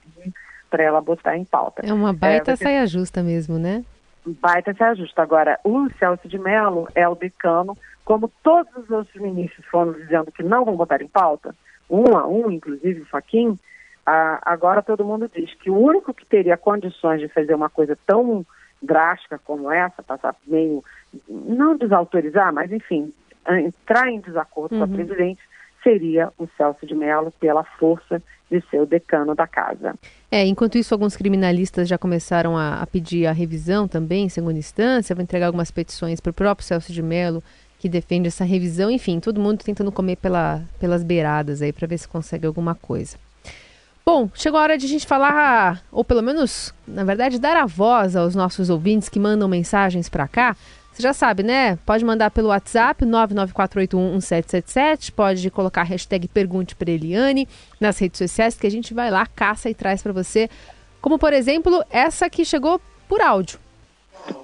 para 0.71 0.85
ela 0.85 1.01
botar 1.01 1.37
em 1.37 1.45
pauta. 1.45 1.83
É 1.85 1.93
uma 1.93 2.13
baita 2.13 2.53
é, 2.53 2.57
você... 2.57 2.63
saia 2.63 2.87
justa 2.87 3.21
mesmo, 3.21 3.59
né? 3.59 3.85
Baita 4.25 4.73
saia 4.75 4.95
justa. 4.95 5.23
Agora, 5.23 5.59
o 5.65 5.91
Celso 5.99 6.29
de 6.29 6.39
Mello 6.39 6.87
é 6.95 7.09
o 7.09 7.17
decano, 7.17 7.77
como 8.05 8.31
todos 8.45 8.73
os 8.77 8.89
outros 8.89 9.21
ministros 9.21 9.67
foram 9.67 9.93
dizendo 9.93 10.31
que 10.31 10.45
não 10.45 10.65
vão 10.65 10.77
botar 10.77 11.03
em 11.03 11.09
pauta, 11.09 11.53
um 11.91 12.17
a 12.17 12.25
um, 12.29 12.49
inclusive 12.49 13.01
o 13.01 13.07
Faquim, 13.07 13.59
agora 14.07 14.83
todo 14.83 15.05
mundo 15.05 15.29
diz 15.35 15.53
que 15.55 15.69
o 15.69 15.77
único 15.77 16.15
que 16.15 16.25
teria 16.25 16.57
condições 16.57 17.19
de 17.19 17.27
fazer 17.27 17.55
uma 17.57 17.69
coisa 17.69 17.99
tão 18.07 18.47
drástica 18.83 19.39
como 19.39 19.71
essa, 19.71 20.03
passar 20.03 20.35
meio, 20.47 20.83
não 21.29 21.77
desautorizar, 21.77 22.53
mas 22.53 22.73
enfim, 22.73 23.13
entrar 23.49 24.09
em 24.09 24.21
desacordo 24.21 24.75
uhum. 24.75 24.81
com 24.81 24.85
a 24.85 24.89
uhum. 24.89 25.07
presidente, 25.07 25.41
seria 25.83 26.31
o 26.39 26.47
Celso 26.57 26.87
de 26.87 26.95
Mello 26.95 27.33
pela 27.41 27.65
força 27.65 28.23
de 28.51 28.61
ser 28.69 28.81
o 28.81 28.87
decano 28.87 29.35
da 29.35 29.47
casa. 29.47 29.95
É, 30.31 30.45
enquanto 30.45 30.77
isso, 30.77 30.93
alguns 30.93 31.17
criminalistas 31.17 31.89
já 31.89 31.97
começaram 31.97 32.57
a, 32.57 32.81
a 32.83 32.87
pedir 32.87 33.27
a 33.27 33.33
revisão 33.33 33.87
também, 33.87 34.25
em 34.25 34.29
segunda 34.29 34.59
instância, 34.59 35.15
vão 35.15 35.23
entregar 35.23 35.47
algumas 35.47 35.71
petições 35.71 36.21
para 36.21 36.31
o 36.31 36.35
próprio 36.35 36.67
Celso 36.67 36.93
de 36.93 37.03
Mello, 37.03 37.43
que 37.79 37.89
defende 37.89 38.29
essa 38.29 38.45
revisão. 38.45 38.91
Enfim, 38.91 39.21
todo 39.21 39.41
mundo 39.41 39.65
tentando 39.65 39.91
comer 39.91 40.17
pela, 40.17 40.63
pelas 40.79 41.03
beiradas 41.03 41.63
aí 41.63 41.73
para 41.73 41.87
ver 41.87 41.99
se 41.99 42.09
consegue 42.09 42.47
alguma 42.47 42.75
coisa. 42.75 43.17
Bom, 44.13 44.29
chegou 44.35 44.59
a 44.59 44.63
hora 44.65 44.77
de 44.77 44.87
a 44.87 44.89
gente 44.89 45.07
falar, 45.07 45.85
ou 45.93 46.05
pelo 46.05 46.21
menos, 46.21 46.75
na 46.85 47.05
verdade, 47.05 47.39
dar 47.39 47.57
a 47.57 47.65
voz 47.65 48.17
aos 48.17 48.35
nossos 48.35 48.69
ouvintes 48.69 49.09
que 49.09 49.21
mandam 49.21 49.47
mensagens 49.47 50.09
para 50.09 50.27
cá. 50.27 50.57
Você 50.93 51.01
já 51.01 51.13
sabe, 51.13 51.45
né? 51.45 51.79
Pode 51.87 52.05
mandar 52.05 52.33
pelo 52.33 52.49
WhatsApp 52.49 53.07
994811777, 53.07 55.13
pode 55.13 55.49
colocar 55.49 55.83
a 55.83 55.85
hashtag 55.85 56.27
Pergunte 56.27 56.75
para 56.75 56.91
Eliane 56.91 57.47
nas 57.79 58.01
redes 58.01 58.19
sociais 58.19 58.57
que 58.57 58.67
a 58.67 58.71
gente 58.71 58.93
vai 58.93 59.13
lá, 59.13 59.25
caça 59.27 59.71
e 59.71 59.75
traz 59.75 60.03
para 60.03 60.13
você. 60.13 60.51
Como, 61.01 61.17
por 61.17 61.33
exemplo, 61.33 61.85
essa 61.89 62.29
que 62.29 62.45
chegou 62.45 62.81
por 63.09 63.21
áudio. 63.21 63.61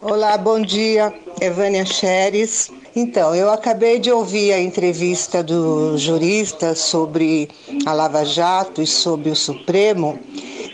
Olá, 0.01 0.39
bom 0.39 0.61
dia, 0.61 1.13
Evânia 1.41 1.85
Xeres. 1.85 2.71
Então, 2.99 3.35
eu 3.35 3.51
acabei 3.51 3.99
de 3.99 4.11
ouvir 4.11 4.55
a 4.55 4.59
entrevista 4.59 5.43
do 5.43 5.99
jurista 5.99 6.75
sobre 6.75 7.51
a 7.85 7.93
Lava 7.93 8.25
Jato 8.25 8.81
e 8.81 8.87
sobre 8.87 9.29
o 9.29 9.37
Supremo. 9.37 10.19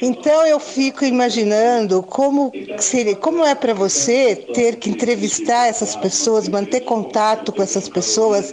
Então 0.01 0.47
eu 0.47 0.59
fico 0.59 1.05
imaginando 1.05 2.03
como 2.03 2.53
seria, 2.79 3.15
como 3.15 3.45
é 3.45 3.55
para 3.55 3.73
você 3.73 4.35
ter 4.35 4.77
que 4.77 4.91
entrevistar 4.91 5.69
essas 5.69 5.95
pessoas, 5.95 6.49
manter 6.49 6.81
contato 6.81 7.53
com 7.53 7.63
essas 7.63 7.89
pessoas 7.89 8.53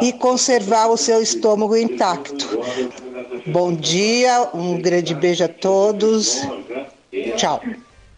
e 0.00 0.12
conservar 0.12 0.86
o 0.86 0.96
seu 0.96 1.20
estômago 1.20 1.76
intacto. 1.76 2.60
Bom 3.46 3.72
dia, 3.74 4.48
um 4.54 4.80
grande 4.80 5.14
beijo 5.14 5.44
a 5.44 5.48
todos. 5.48 6.42
Tchau. 7.36 7.60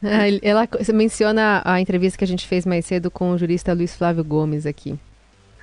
Ah, 0.04 0.28
ela 0.42 0.68
menciona 0.92 1.62
a 1.64 1.80
entrevista 1.80 2.18
que 2.18 2.24
a 2.24 2.28
gente 2.28 2.46
fez 2.46 2.66
mais 2.66 2.84
cedo 2.84 3.10
com 3.10 3.30
o 3.30 3.38
jurista 3.38 3.72
Luiz 3.72 3.96
Flávio 3.96 4.22
Gomes 4.22 4.66
aqui. 4.66 4.98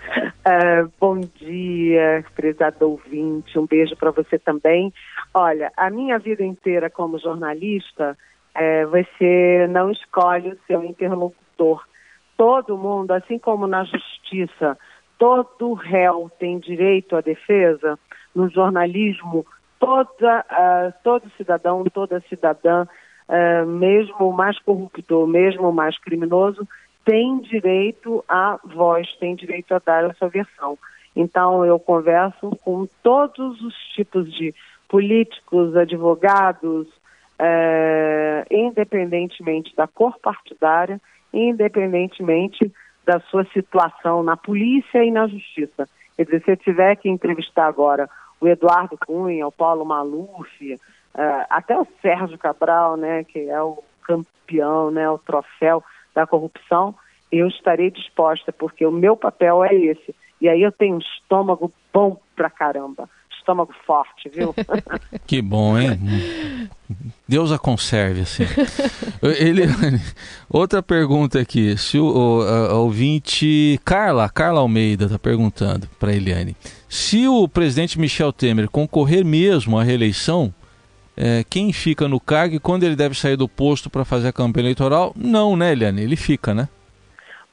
Uh, 0.09 0.91
bom 0.99 1.19
dia, 1.19 2.25
prezado 2.35 2.89
ouvinte. 2.89 3.57
Um 3.57 3.65
beijo 3.65 3.95
para 3.95 4.11
você 4.11 4.39
também. 4.39 4.91
Olha, 5.33 5.71
a 5.77 5.89
minha 5.89 6.17
vida 6.17 6.43
inteira 6.43 6.89
como 6.89 7.19
jornalista, 7.19 8.17
é, 8.55 8.85
você 8.85 9.67
não 9.69 9.91
escolhe 9.91 10.49
o 10.49 10.59
seu 10.67 10.83
interlocutor. 10.83 11.83
Todo 12.35 12.77
mundo, 12.77 13.11
assim 13.11 13.37
como 13.39 13.67
na 13.67 13.83
justiça, 13.83 14.77
todo 15.17 15.73
réu 15.73 16.29
tem 16.39 16.59
direito 16.59 17.15
à 17.15 17.21
defesa, 17.21 17.97
no 18.35 18.49
jornalismo, 18.49 19.45
toda, 19.79 20.45
uh, 20.51 20.93
todo 21.03 21.31
cidadão, 21.37 21.83
toda 21.85 22.23
cidadã, 22.29 22.85
uh, 23.29 23.65
mesmo 23.65 24.29
o 24.29 24.33
mais 24.33 24.57
corrupto, 24.59 25.27
mesmo 25.27 25.69
o 25.69 25.73
mais 25.73 25.97
criminoso, 25.97 26.67
tem 27.05 27.39
direito 27.39 28.23
à 28.27 28.59
voz, 28.63 29.07
tem 29.19 29.35
direito 29.35 29.73
a 29.73 29.79
dar 29.79 30.05
a 30.05 30.13
sua 30.13 30.29
versão. 30.29 30.77
Então, 31.15 31.65
eu 31.65 31.77
converso 31.77 32.51
com 32.63 32.87
todos 33.01 33.61
os 33.61 33.75
tipos 33.93 34.31
de 34.33 34.53
políticos, 34.87 35.75
advogados, 35.75 36.87
uh, 36.87 38.45
independentemente 38.49 39.75
da 39.75 39.87
cor 39.87 40.17
partidária, 40.19 40.99
independentemente 41.33 42.71
da 43.05 43.19
sua 43.19 43.43
situação 43.45 44.23
na 44.23 44.37
polícia 44.37 45.03
e 45.03 45.11
na 45.11 45.27
justiça. 45.27 45.87
Quer 46.15 46.25
dizer, 46.25 46.43
se 46.43 46.51
eu 46.51 46.57
tiver 46.57 46.95
que 46.95 47.09
entrevistar 47.09 47.67
agora 47.67 48.09
o 48.39 48.47
Eduardo 48.47 48.97
Cunha, 48.97 49.47
o 49.47 49.51
Paulo 49.51 49.85
Maluf, 49.85 50.79
uh, 51.15 51.45
até 51.49 51.77
o 51.77 51.87
Sérgio 52.01 52.37
Cabral, 52.37 52.97
né, 52.97 53.23
que 53.23 53.49
é 53.49 53.61
o 53.61 53.83
campeão, 54.03 54.91
né, 54.91 55.09
o 55.09 55.17
troféu 55.17 55.83
da 56.13 56.27
corrupção, 56.27 56.95
eu 57.31 57.47
estarei 57.47 57.89
disposta, 57.89 58.51
porque 58.51 58.85
o 58.85 58.91
meu 58.91 59.17
papel 59.17 59.63
é 59.63 59.73
esse. 59.73 60.15
E 60.39 60.47
aí 60.47 60.61
eu 60.61 60.71
tenho 60.71 60.95
um 60.95 60.99
estômago 60.99 61.71
bom 61.91 62.17
pra 62.35 62.49
caramba 62.49 63.09
estômago 63.43 63.73
forte, 63.85 64.29
viu? 64.29 64.55
que 65.27 65.41
bom, 65.41 65.77
hein? 65.77 65.99
Deus 67.27 67.51
a 67.51 67.59
conserve, 67.59 68.21
assim. 68.21 68.45
Ele, 69.21 69.63
outra 70.49 70.81
pergunta 70.81 71.39
aqui. 71.39 71.77
Se 71.77 71.99
o, 71.99 72.05
o 72.05 72.41
a, 72.41 72.73
ouvinte 72.75 73.79
Carla, 73.83 74.29
Carla 74.29 74.61
Almeida 74.61 75.05
está 75.05 75.19
perguntando 75.19 75.87
para 75.99 76.13
Eliane. 76.13 76.55
Se 76.89 77.27
o 77.27 77.47
presidente 77.47 77.99
Michel 77.99 78.31
Temer 78.31 78.69
concorrer 78.69 79.25
mesmo 79.25 79.77
à 79.77 79.83
reeleição, 79.83 80.53
é, 81.15 81.43
quem 81.49 81.71
fica 81.71 82.07
no 82.07 82.19
cargo 82.19 82.55
e 82.55 82.59
quando 82.59 82.83
ele 82.83 82.95
deve 82.95 83.15
sair 83.15 83.35
do 83.35 83.47
posto 83.47 83.89
para 83.89 84.05
fazer 84.05 84.29
a 84.29 84.33
campanha 84.33 84.65
eleitoral? 84.65 85.13
Não, 85.15 85.55
né, 85.55 85.71
Eliane? 85.71 86.01
Ele 86.01 86.15
fica, 86.15 86.53
né? 86.53 86.67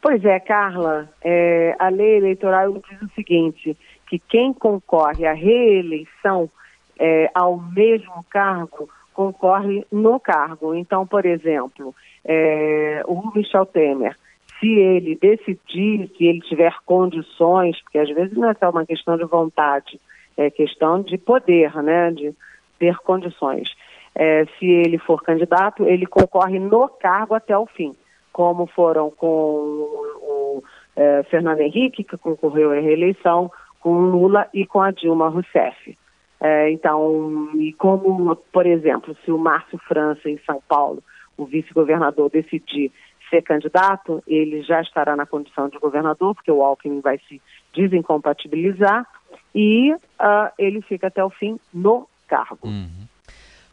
Pois 0.02 0.25
é, 0.25 0.40
Carla. 0.40 1.09
É, 1.23 1.76
a 1.79 1.88
lei 1.88 2.17
eleitoral 2.17 2.73
diz 2.73 3.02
o 3.02 3.14
seguinte: 3.14 3.76
que 4.09 4.19
quem 4.19 4.52
concorre 4.52 5.26
à 5.26 5.33
reeleição 5.33 6.50
é, 6.99 7.31
ao 7.35 7.57
mesmo 7.57 8.25
cargo 8.31 8.88
concorre 9.12 9.85
no 9.93 10.19
cargo. 10.19 10.75
Então, 10.75 11.07
por 11.07 11.26
exemplo, 11.26 11.95
é, 12.25 13.02
o 13.07 13.31
Michel 13.35 13.67
Temer, 13.67 14.17
se 14.59 14.69
ele 14.69 15.14
decidir, 15.17 16.11
se 16.17 16.26
ele 16.26 16.40
tiver 16.40 16.75
condições, 16.87 17.81
porque 17.83 17.99
às 17.99 18.09
vezes 18.09 18.37
não 18.37 18.50
é 18.50 18.55
só 18.55 18.71
uma 18.71 18.87
questão 18.87 19.17
de 19.17 19.25
vontade, 19.25 20.00
é 20.37 20.50
questão 20.50 21.02
de 21.02 21.19
poder, 21.19 21.75
né, 21.83 22.11
de 22.11 22.35
ter 22.80 22.96
condições. 22.96 23.68
É, 24.12 24.44
se 24.58 24.66
ele 24.66 24.99
for 24.99 25.22
candidato, 25.22 25.84
ele 25.84 26.06
concorre 26.06 26.58
no 26.58 26.88
cargo 26.88 27.34
até 27.34 27.56
o 27.56 27.66
fim, 27.66 27.94
como 28.32 28.66
foram 28.66 29.10
com 29.10 29.26
o, 29.26 30.64
é, 30.96 31.22
Fernando 31.25 31.60
Henrique, 31.60 32.02
que 32.02 32.16
concorreu 32.16 32.72
à 32.72 32.75
reeleição, 32.75 33.52
com 33.78 33.90
o 33.90 34.10
Lula 34.10 34.49
e 34.52 34.66
com 34.66 34.80
a 34.80 34.90
Dilma 34.90 35.28
Rousseff. 35.28 35.96
É, 36.40 36.70
então, 36.70 37.50
e 37.54 37.72
como, 37.75 38.34
por 38.34 38.66
exemplo, 38.66 39.16
se 39.25 39.30
o 39.30 39.38
Márcio 39.38 39.78
França, 39.87 40.28
em 40.28 40.38
São 40.38 40.60
Paulo, 40.66 41.02
o 41.37 41.44
vice-governador, 41.44 42.30
decidir 42.30 42.90
ser 43.28 43.42
candidato, 43.42 44.22
ele 44.26 44.62
já 44.62 44.80
estará 44.80 45.14
na 45.14 45.25
condição 45.25 45.68
de 45.68 45.78
governador, 45.78 46.34
porque 46.34 46.50
o 46.50 46.62
Alckmin 46.62 47.00
vai 47.00 47.18
se 47.28 47.40
desincompatibilizar, 47.72 49.06
e 49.54 49.92
uh, 49.92 50.50
ele 50.58 50.82
fica 50.82 51.06
até 51.06 51.25
o 51.25 51.30
fim 51.30 51.58
no 51.72 52.06
cargo. 52.30 52.68
Uhum. 52.68 52.88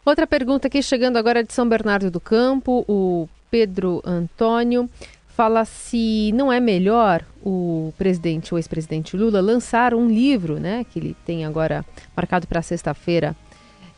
Outra 0.03 0.25
pergunta 0.25 0.67
aqui, 0.67 0.81
chegando 0.81 1.17
agora 1.17 1.43
de 1.43 1.53
São 1.53 1.69
Bernardo 1.69 2.09
do 2.09 2.19
Campo, 2.19 2.83
o 2.87 3.29
Pedro 3.51 4.01
Antônio 4.03 4.89
fala 5.27 5.63
se 5.65 6.31
não 6.33 6.51
é 6.51 6.59
melhor 6.59 7.23
o 7.45 7.93
presidente, 7.95 8.53
o 8.53 8.57
ex-presidente 8.57 9.15
Lula, 9.15 9.39
lançar 9.39 9.93
um 9.93 10.07
livro, 10.07 10.59
né, 10.59 10.83
que 10.89 10.97
ele 10.97 11.15
tem 11.25 11.45
agora 11.45 11.85
marcado 12.15 12.47
para 12.47 12.61
sexta-feira, 12.63 13.35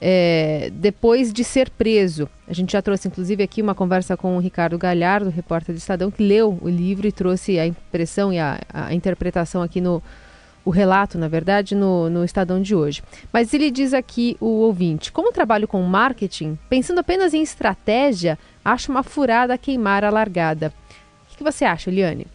é, 0.01 0.69
depois 0.73 1.31
de 1.31 1.43
ser 1.43 1.69
preso. 1.69 2.27
A 2.47 2.53
gente 2.53 2.73
já 2.73 2.81
trouxe, 2.81 3.07
inclusive, 3.07 3.41
aqui 3.43 3.61
uma 3.61 3.75
conversa 3.75 4.17
com 4.17 4.35
o 4.35 4.39
Ricardo 4.39 4.77
Galhardo, 4.77 5.29
repórter 5.29 5.73
do 5.73 5.77
Estadão, 5.77 6.11
que 6.11 6.23
leu 6.23 6.57
o 6.61 6.67
livro 6.67 7.07
e 7.07 7.11
trouxe 7.11 7.57
a 7.57 7.65
impressão 7.65 8.33
e 8.33 8.39
a, 8.39 8.59
a 8.73 8.93
interpretação 8.93 9.61
aqui 9.61 9.79
no 9.79 10.01
o 10.69 10.71
relato, 10.71 11.17
na 11.17 11.27
verdade, 11.27 11.75
no, 11.75 12.09
no 12.09 12.23
Estadão 12.23 12.61
de 12.61 12.75
hoje. 12.75 13.01
Mas 13.33 13.53
ele 13.53 13.71
diz 13.71 13.93
aqui, 13.93 14.37
o 14.39 14.61
ouvinte, 14.61 15.11
como 15.11 15.31
trabalho 15.31 15.67
com 15.67 15.81
marketing, 15.81 16.57
pensando 16.69 16.99
apenas 16.99 17.33
em 17.33 17.41
estratégia, 17.41 18.37
acho 18.63 18.91
uma 18.91 19.03
furada 19.03 19.57
queimar 19.57 20.03
a 20.03 20.09
largada 20.09 20.73
que 21.39 21.43
você 21.43 21.63
acha, 21.63 21.89
Eliane? 21.89 22.27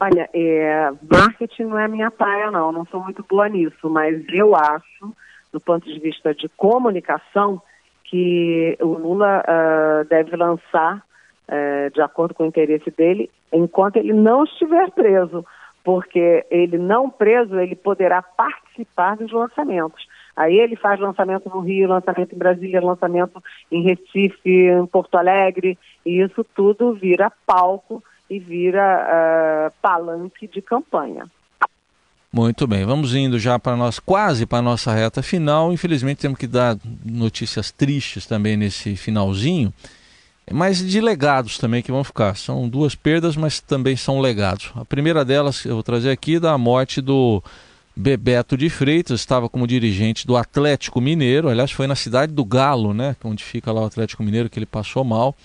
Olha, 0.00 0.30
é, 0.32 0.90
marketing 1.10 1.64
não 1.64 1.78
é 1.78 1.88
minha 1.88 2.10
praia, 2.10 2.52
não. 2.52 2.70
Não 2.70 2.86
sou 2.86 3.02
muito 3.02 3.24
boa 3.28 3.48
nisso, 3.48 3.90
mas 3.90 4.24
eu 4.32 4.54
acho, 4.54 5.12
do 5.52 5.60
ponto 5.60 5.84
de 5.84 5.98
vista 5.98 6.32
de 6.32 6.48
comunicação, 6.50 7.60
que 8.04 8.78
o 8.80 8.86
Lula 8.86 9.42
uh, 9.42 10.04
deve 10.08 10.36
lançar, 10.36 10.98
uh, 11.48 11.90
de 11.92 12.00
acordo 12.00 12.32
com 12.32 12.44
o 12.44 12.46
interesse 12.46 12.90
dele, 12.92 13.28
enquanto 13.52 13.96
ele 13.96 14.12
não 14.12 14.44
estiver 14.44 14.88
preso, 14.92 15.44
porque 15.84 16.46
ele 16.50 16.78
não 16.78 17.10
preso, 17.10 17.58
ele 17.58 17.74
poderá 17.74 18.22
participar 18.22 19.16
dos 19.16 19.32
lançamentos. 19.32 20.06
Aí 20.36 20.58
ele 20.58 20.76
faz 20.76 20.98
lançamento 20.98 21.48
no 21.48 21.60
Rio, 21.60 21.88
lançamento 21.88 22.34
em 22.34 22.38
Brasília, 22.38 22.80
lançamento 22.80 23.42
em 23.70 23.82
Recife, 23.82 24.48
em 24.48 24.86
Porto 24.86 25.16
Alegre, 25.16 25.78
e 26.06 26.22
isso 26.22 26.44
tudo 26.54 26.94
vira 26.94 27.30
palco 27.46 28.02
e 28.30 28.38
vira 28.38 29.68
uh, 29.68 29.72
palanque 29.82 30.48
de 30.48 30.62
campanha. 30.62 31.26
Muito 32.32 32.66
bem, 32.66 32.86
vamos 32.86 33.14
indo 33.14 33.38
já 33.38 33.58
para 33.58 33.76
nós 33.76 33.98
quase 33.98 34.46
para 34.46 34.58
a 34.58 34.62
nossa 34.62 34.90
reta 34.90 35.22
final. 35.22 35.70
Infelizmente 35.70 36.22
temos 36.22 36.38
que 36.38 36.46
dar 36.46 36.78
notícias 37.04 37.70
tristes 37.70 38.24
também 38.24 38.56
nesse 38.56 38.96
finalzinho, 38.96 39.70
mas 40.52 40.78
de 40.78 41.00
legados 41.00 41.58
também 41.58 41.82
que 41.82 41.90
vão 41.90 42.04
ficar. 42.04 42.36
São 42.36 42.68
duas 42.68 42.94
perdas, 42.94 43.36
mas 43.36 43.60
também 43.60 43.96
são 43.96 44.20
legados. 44.20 44.70
A 44.74 44.84
primeira 44.84 45.24
delas 45.24 45.64
eu 45.64 45.74
vou 45.74 45.82
trazer 45.82 46.10
aqui 46.10 46.38
da 46.38 46.56
morte 46.58 47.00
do 47.00 47.42
Bebeto 47.94 48.56
de 48.56 48.70
Freitas, 48.70 49.20
estava 49.20 49.48
como 49.48 49.66
dirigente 49.66 50.26
do 50.26 50.36
Atlético 50.36 51.00
Mineiro, 51.00 51.48
aliás 51.48 51.70
foi 51.70 51.86
na 51.86 51.94
cidade 51.94 52.32
do 52.32 52.44
Galo, 52.44 52.94
né, 52.94 53.14
onde 53.22 53.44
fica 53.44 53.70
lá 53.70 53.82
o 53.82 53.84
Atlético 53.84 54.22
Mineiro 54.22 54.48
que 54.48 54.58
ele 54.58 54.66
passou 54.66 55.04
mal. 55.04 55.36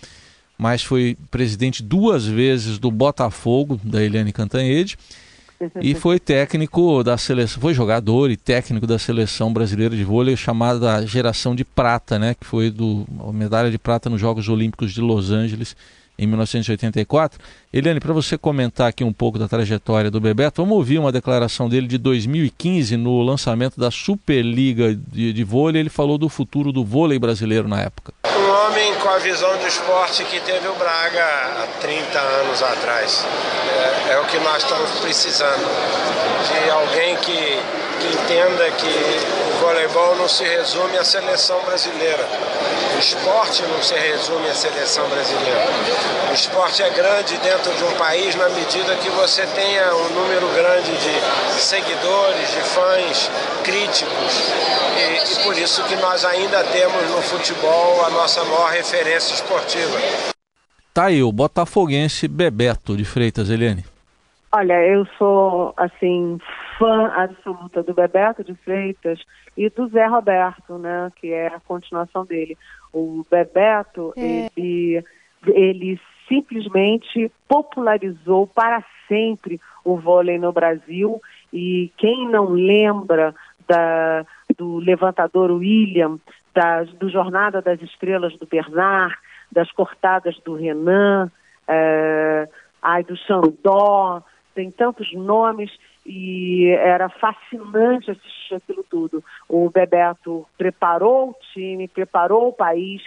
Mas 0.57 0.81
foi 0.81 1.15
presidente 1.29 1.83
duas 1.83 2.25
vezes 2.25 2.79
do 2.79 2.89
Botafogo, 2.89 3.79
da 3.83 4.01
Eliane 4.01 4.33
Cantanhede, 4.33 4.97
e 5.81 5.93
foi 5.95 6.19
técnico 6.19 7.03
da 7.03 7.17
seleção, 7.17 7.61
foi 7.61 7.73
jogador 7.73 8.29
e 8.31 8.37
técnico 8.37 8.85
da 8.85 8.99
seleção 8.99 9.51
brasileira 9.51 9.95
de 9.95 10.03
vôlei 10.03 10.35
chamada 10.35 11.05
Geração 11.05 11.55
de 11.55 11.63
Prata, 11.65 12.19
né, 12.19 12.33
que 12.33 12.45
foi 12.45 12.69
do 12.69 13.05
a 13.27 13.31
medalha 13.31 13.71
de 13.71 13.77
prata 13.77 14.09
nos 14.09 14.19
Jogos 14.21 14.47
Olímpicos 14.49 14.93
de 14.93 15.01
Los 15.01 15.31
Angeles 15.31 15.75
em 16.17 16.25
1984. 16.25 17.39
Eliane, 17.71 17.99
para 17.99 18.13
você 18.13 18.37
comentar 18.37 18.89
aqui 18.89 19.03
um 19.03 19.13
pouco 19.13 19.37
da 19.37 19.47
trajetória 19.47 20.09
do 20.09 20.19
Bebeto, 20.19 20.61
vamos 20.61 20.77
ouvir 20.77 20.97
uma 20.97 21.11
declaração 21.11 21.69
dele 21.69 21.87
de 21.87 21.97
2015 21.97 22.97
no 22.97 23.21
lançamento 23.21 23.79
da 23.79 23.91
Superliga 23.91 24.95
de, 24.95 25.31
de 25.31 25.43
vôlei. 25.43 25.81
Ele 25.81 25.89
falou 25.89 26.17
do 26.17 26.27
futuro 26.27 26.71
do 26.71 26.83
vôlei 26.83 27.19
brasileiro 27.19 27.67
na 27.67 27.81
época. 27.81 28.13
Homem 28.65 28.95
com 28.95 29.09
a 29.09 29.17
visão 29.19 29.55
de 29.57 29.67
esporte 29.67 30.23
que 30.23 30.39
teve 30.39 30.67
o 30.67 30.73
Braga 30.73 31.23
há 31.23 31.67
30 31.79 32.19
anos 32.19 32.63
atrás. 32.63 33.23
É, 34.09 34.13
é 34.13 34.19
o 34.19 34.25
que 34.25 34.39
nós 34.39 34.63
estamos 34.63 34.89
precisando. 34.99 35.67
De 36.63 36.69
alguém 36.71 37.15
que, 37.17 37.59
que 37.99 38.07
entenda 38.07 38.71
que 38.71 39.46
voleibol 39.67 40.15
não 40.15 40.29
se 40.29 40.45
resume 40.45 40.97
à 40.97 41.03
seleção 41.03 41.61
brasileira. 41.65 42.23
O 42.95 42.99
esporte 42.99 43.61
não 43.63 43.81
se 43.81 43.95
resume 43.95 44.47
à 44.47 44.53
seleção 44.53 45.09
brasileira. 45.09 45.59
O 46.29 46.33
esporte 46.33 46.81
é 46.81 46.89
grande 46.89 47.37
dentro 47.39 47.73
de 47.73 47.83
um 47.83 47.91
país 47.97 48.33
na 48.35 48.47
medida 48.47 48.95
que 48.95 49.09
você 49.09 49.45
tenha 49.47 49.93
um 49.93 50.09
número 50.13 50.47
grande 50.55 50.91
de 50.91 51.59
seguidores, 51.59 52.49
de 52.49 52.61
fãs, 52.61 53.29
críticos. 53.65 54.53
E, 54.95 55.33
e 55.33 55.43
por 55.43 55.57
isso 55.57 55.83
que 55.83 55.97
nós 55.97 56.23
ainda 56.23 56.63
temos 56.63 57.11
no 57.11 57.21
futebol 57.21 58.05
a 58.05 58.09
nossa 58.09 58.45
maior 58.45 58.71
referência 58.71 59.33
esportiva. 59.33 59.99
Tá 60.93 61.07
aí 61.07 61.21
o 61.21 61.31
botafoguense 61.31 62.25
Bebeto 62.25 62.95
de 62.95 63.03
Freitas, 63.03 63.49
Eliane. 63.49 63.83
Olha, 64.53 64.81
eu 64.87 65.05
sou, 65.17 65.73
assim, 65.75 66.39
fã 66.77 67.07
absoluta 67.07 67.81
do 67.83 67.93
Bebeto 67.93 68.43
de 68.43 68.53
Freitas 68.55 69.19
e 69.55 69.69
do 69.69 69.87
Zé 69.87 70.05
Roberto, 70.05 70.77
né, 70.77 71.11
que 71.15 71.31
é 71.31 71.47
a 71.47 71.59
continuação 71.59 72.25
dele. 72.25 72.57
O 72.93 73.25
Bebeto, 73.29 74.13
é. 74.15 74.49
ele, 74.55 75.03
ele 75.45 75.99
simplesmente 76.27 77.31
popularizou 77.47 78.47
para 78.47 78.83
sempre 79.07 79.59
o 79.83 79.97
vôlei 79.97 80.37
no 80.37 80.51
Brasil. 80.51 81.21
E 81.51 81.91
quem 81.97 82.27
não 82.29 82.49
lembra 82.49 83.33
da, 83.67 84.25
do 84.57 84.77
levantador 84.77 85.51
William, 85.51 86.19
da, 86.53 86.83
do 86.83 87.09
Jornada 87.09 87.61
das 87.61 87.81
Estrelas 87.81 88.35
do 88.37 88.45
Bernard, 88.45 89.15
das 89.51 89.71
cortadas 89.71 90.37
do 90.39 90.55
Renan, 90.55 91.31
é, 91.67 92.47
ai, 92.81 93.03
do 93.03 93.15
Xandó, 93.15 94.21
tem 94.53 94.71
tantos 94.71 95.13
nomes 95.13 95.71
e 96.07 96.69
era 96.69 97.09
fascinante 97.09 98.09
assistir 98.09 98.55
aquilo 98.55 98.83
tudo. 98.89 99.21
O 99.49 99.69
Bebeto 99.69 100.47
preparou 100.57 101.31
o 101.31 101.35
time, 101.53 101.89
preparou 101.89 102.47
o 102.47 102.53
país, 102.53 103.03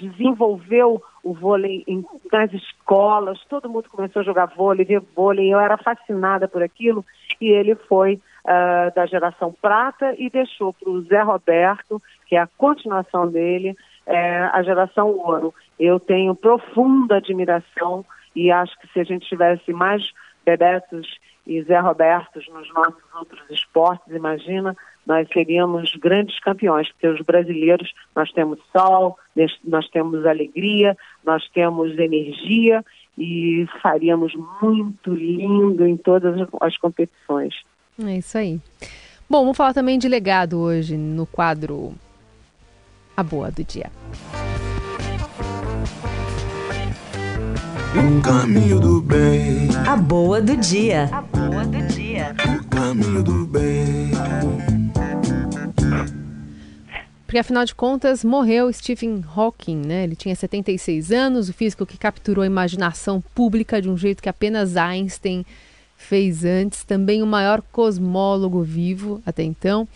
desenvolveu 0.00 1.02
o 1.24 1.34
vôlei 1.34 1.82
em, 1.88 2.04
nas 2.32 2.52
escolas, 2.52 3.44
todo 3.48 3.68
mundo 3.68 3.90
começou 3.90 4.20
a 4.20 4.24
jogar 4.24 4.46
vôlei, 4.46 4.84
ver 4.84 5.02
vôlei, 5.14 5.52
eu 5.52 5.58
era 5.58 5.76
fascinada 5.76 6.46
por 6.46 6.62
aquilo, 6.62 7.04
e 7.40 7.48
ele 7.48 7.74
foi 7.74 8.14
uh, 8.14 8.94
da 8.94 9.06
geração 9.06 9.52
prata 9.60 10.14
e 10.16 10.30
deixou 10.30 10.72
para 10.72 10.88
o 10.88 11.02
Zé 11.02 11.20
Roberto, 11.22 12.00
que 12.26 12.36
é 12.36 12.40
a 12.40 12.48
continuação 12.56 13.28
dele, 13.28 13.76
uh, 14.06 14.50
a 14.52 14.62
geração 14.62 15.10
ouro. 15.10 15.52
Eu 15.80 15.98
tenho 15.98 16.34
profunda 16.34 17.16
admiração 17.16 18.04
e 18.36 18.52
acho 18.52 18.78
que 18.78 18.86
se 18.92 19.00
a 19.00 19.04
gente 19.04 19.26
tivesse 19.26 19.72
mais 19.72 20.12
Bebetos 20.44 21.18
e 21.46 21.62
Zé 21.62 21.78
Robertos 21.78 22.48
nos 22.48 22.72
nossos 22.74 23.02
outros 23.14 23.42
esportes, 23.50 24.14
imagina, 24.14 24.76
nós 25.06 25.28
seríamos 25.32 25.94
grandes 25.96 26.38
campeões, 26.40 26.90
porque 26.90 27.06
os 27.06 27.20
brasileiros, 27.20 27.92
nós 28.14 28.30
temos 28.32 28.58
sol, 28.72 29.16
nós 29.64 29.88
temos 29.90 30.26
alegria, 30.26 30.96
nós 31.24 31.48
temos 31.50 31.96
energia 31.98 32.84
e 33.16 33.66
faríamos 33.80 34.34
muito 34.60 35.14
lindo 35.14 35.86
em 35.86 35.96
todas 35.96 36.48
as 36.60 36.76
competições. 36.76 37.54
É 38.04 38.16
isso 38.16 38.36
aí. 38.36 38.60
Bom, 39.30 39.42
vamos 39.42 39.56
falar 39.56 39.72
também 39.72 39.98
de 39.98 40.08
legado 40.08 40.58
hoje 40.58 40.96
no 40.96 41.26
quadro 41.26 41.94
A 43.16 43.22
Boa 43.22 43.50
do 43.50 43.64
Dia. 43.64 43.90
O 47.96 48.20
caminho 48.20 48.78
do 48.78 49.00
bem. 49.00 49.68
A 49.88 49.96
boa 49.96 50.40
do 50.42 50.54
dia. 50.58 51.08
A 51.10 51.22
boa 51.22 51.64
do 51.64 51.86
dia. 51.86 52.36
O 52.44 52.68
caminho 52.68 53.22
do 53.22 53.46
bem. 53.46 54.10
Porque 57.26 57.38
afinal 57.38 57.64
de 57.64 57.74
contas 57.74 58.22
morreu 58.22 58.70
Stephen 58.70 59.24
Hawking, 59.34 59.78
né? 59.78 60.04
Ele 60.04 60.14
tinha 60.14 60.36
76 60.36 61.10
anos, 61.10 61.48
o 61.48 61.54
físico 61.54 61.86
que 61.86 61.96
capturou 61.96 62.42
a 62.42 62.46
imaginação 62.46 63.22
pública 63.34 63.80
de 63.80 63.88
um 63.88 63.96
jeito 63.96 64.22
que 64.22 64.28
apenas 64.28 64.76
Einstein 64.76 65.44
fez 65.96 66.44
antes, 66.44 66.84
também 66.84 67.22
o 67.22 67.26
maior 67.26 67.62
cosmólogo 67.72 68.62
vivo 68.62 69.22
até 69.24 69.42
então. 69.42 69.88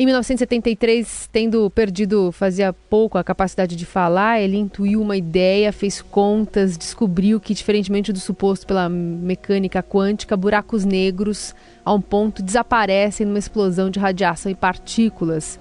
Em 0.00 0.04
1973, 0.06 1.28
tendo 1.32 1.68
perdido 1.70 2.30
fazia 2.30 2.72
pouco 2.72 3.18
a 3.18 3.24
capacidade 3.24 3.74
de 3.74 3.84
falar, 3.84 4.40
ele 4.40 4.56
intuiu 4.56 5.02
uma 5.02 5.16
ideia, 5.16 5.72
fez 5.72 6.00
contas, 6.00 6.78
descobriu 6.78 7.40
que, 7.40 7.52
diferentemente 7.52 8.12
do 8.12 8.20
suposto 8.20 8.64
pela 8.64 8.88
mecânica 8.88 9.82
quântica, 9.82 10.36
buracos 10.36 10.84
negros, 10.84 11.52
a 11.84 11.92
um 11.92 12.00
ponto, 12.00 12.44
desaparecem 12.44 13.26
numa 13.26 13.40
explosão 13.40 13.90
de 13.90 13.98
radiação 13.98 14.52
e 14.52 14.54
partículas. 14.54 15.58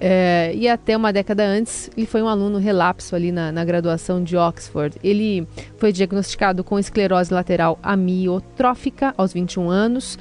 É, 0.00 0.52
e 0.54 0.66
até 0.66 0.96
uma 0.96 1.12
década 1.12 1.44
antes, 1.44 1.90
ele 1.94 2.06
foi 2.06 2.22
um 2.22 2.28
aluno 2.28 2.56
relapso 2.56 3.14
ali 3.14 3.30
na, 3.30 3.52
na, 3.52 3.66
graduação 3.66 4.24
de 4.24 4.34
Oxford. 4.34 4.96
Ele 5.04 5.46
foi 5.76 5.92
diagnosticado 5.92 6.64
com 6.64 6.78
esclerose 6.78 7.34
lateral 7.34 7.78
amiotrófica 7.82 9.12
aos 9.18 9.34
21 9.34 9.68
anos 9.68 10.18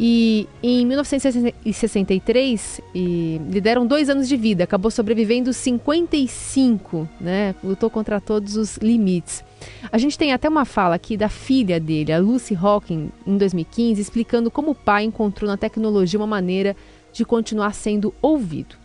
e 0.00 0.48
em 0.62 0.86
1963, 0.86 2.80
e, 2.94 3.40
lhe 3.50 3.60
deram 3.60 3.84
dois 3.84 4.08
anos 4.08 4.28
de 4.28 4.36
vida, 4.36 4.62
acabou 4.62 4.92
sobrevivendo 4.92 5.52
55, 5.52 7.08
né? 7.20 7.52
Lutou 7.64 7.90
contra 7.90 8.20
todos 8.20 8.56
os 8.56 8.76
limites. 8.76 9.42
A 9.90 9.98
gente 9.98 10.16
tem 10.16 10.32
até 10.32 10.48
uma 10.48 10.64
fala 10.64 10.94
aqui 10.94 11.16
da 11.16 11.28
filha 11.28 11.80
dele, 11.80 12.12
a 12.12 12.18
Lucy 12.20 12.54
Hawking, 12.54 13.10
em 13.26 13.36
2015, 13.36 14.00
explicando 14.00 14.52
como 14.52 14.70
o 14.70 14.74
pai 14.74 15.02
encontrou 15.02 15.50
na 15.50 15.56
tecnologia 15.56 16.20
uma 16.20 16.28
maneira 16.28 16.76
de 17.12 17.24
continuar 17.24 17.74
sendo 17.74 18.14
ouvido. 18.22 18.76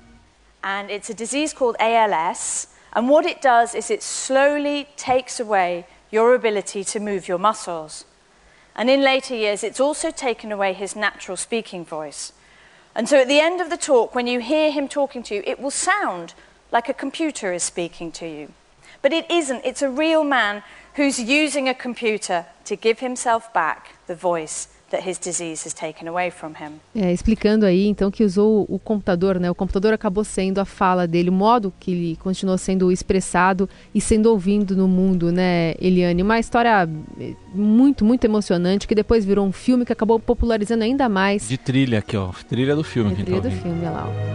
And 0.64 0.88
it's 0.90 1.12
a 1.12 1.14
disease 1.14 1.54
called 1.54 1.78
ALS, 1.80 2.70
and 2.96 3.08
what 3.08 3.30
it 3.30 3.40
does 3.40 3.76
is 3.76 3.92
it 3.92 4.04
slowly 4.04 4.88
takes 4.98 5.40
away 5.40 5.86
your 6.12 6.34
ability 6.34 6.84
to 6.86 7.00
move 7.00 7.30
your 7.30 7.38
muscles. 7.40 8.04
And 8.76 8.90
in 8.90 9.02
later 9.02 9.36
years, 9.36 9.64
it's 9.64 9.80
also 9.80 10.12
taken 10.12 10.52
away 10.52 10.74
his 10.74 10.96
natural 10.96 11.38
speaking 11.38 11.86
voice. 11.86 12.34
And 12.96 13.08
so 13.08 13.20
at 13.20 13.28
the 13.28 13.40
end 13.40 13.62
of 13.62 13.70
the 13.70 13.78
talk, 13.78 14.14
when 14.14 14.28
you 14.28 14.40
hear 14.40 14.72
him 14.72 14.88
talking 14.88 15.24
to 15.24 15.36
you, 15.36 15.44
it 15.46 15.60
will 15.60 15.72
sound 15.72 16.34
like 16.72 16.90
a 16.90 16.94
computer 16.94 17.54
is 17.54 17.64
speaking 17.64 18.12
to 18.14 18.28
you. 18.28 18.54
But 19.02 19.14
it 19.14 19.30
isn't. 19.30 19.66
It's 19.66 19.82
a 19.82 19.90
real 19.90 20.24
man 20.24 20.64
who's 20.96 21.20
using 21.20 21.68
a 21.68 21.74
computer 21.74 22.46
to 22.66 22.76
give 22.76 23.00
himself 23.00 23.54
back 23.54 23.96
the 24.08 24.16
voice 24.16 24.68
that 24.94 25.10
his 25.10 25.18
disease 25.20 25.68
has 25.68 25.74
taken 25.74 26.08
away 26.08 26.30
from 26.30 26.52
him. 26.52 26.80
É, 26.96 27.12
explicando 27.12 27.66
aí 27.66 27.88
então 27.88 28.12
que 28.12 28.24
usou 28.24 28.66
o 28.70 28.78
computador, 28.78 29.40
né? 29.40 29.50
O 29.50 29.56
computador 29.56 29.92
acabou 29.94 30.24
sendo 30.24 30.60
a 30.60 30.66
fala 30.66 31.08
dele, 31.08 31.30
o 31.30 31.34
modo 31.34 31.74
que 31.80 31.92
ele 31.92 32.16
continuou 32.18 32.58
sendo 32.58 32.92
expressado 32.92 33.68
e 33.94 34.00
sendo 34.00 34.28
ouvido 34.28 34.78
no 34.78 34.88
mundo, 34.88 35.32
né, 35.32 35.74
Eliane? 35.82 36.22
Uma 36.22 36.40
história 36.40 36.88
eh, 37.20 37.34
muito, 37.54 38.06
muito 38.06 38.24
emocionante 38.24 38.88
que 38.88 38.94
depois 38.96 39.26
virou 39.26 39.46
um 39.46 39.52
filme 39.52 39.84
que 39.84 39.92
acabou 39.92 40.20
popularizando 40.20 40.84
ainda 40.84 41.10
mais. 41.10 41.50
De 41.50 41.58
trilha 41.58 42.00
aqui, 42.00 42.16
ó. 42.16 42.30
Trilha 42.48 42.76
do 42.76 42.84
filme. 42.84 43.14
É, 43.14 43.16
trilha 43.16 43.42
do 43.42 43.52
filme, 43.52 43.80
olha 43.82 43.92
lá. 43.92 44.08
Ó. 44.08 44.34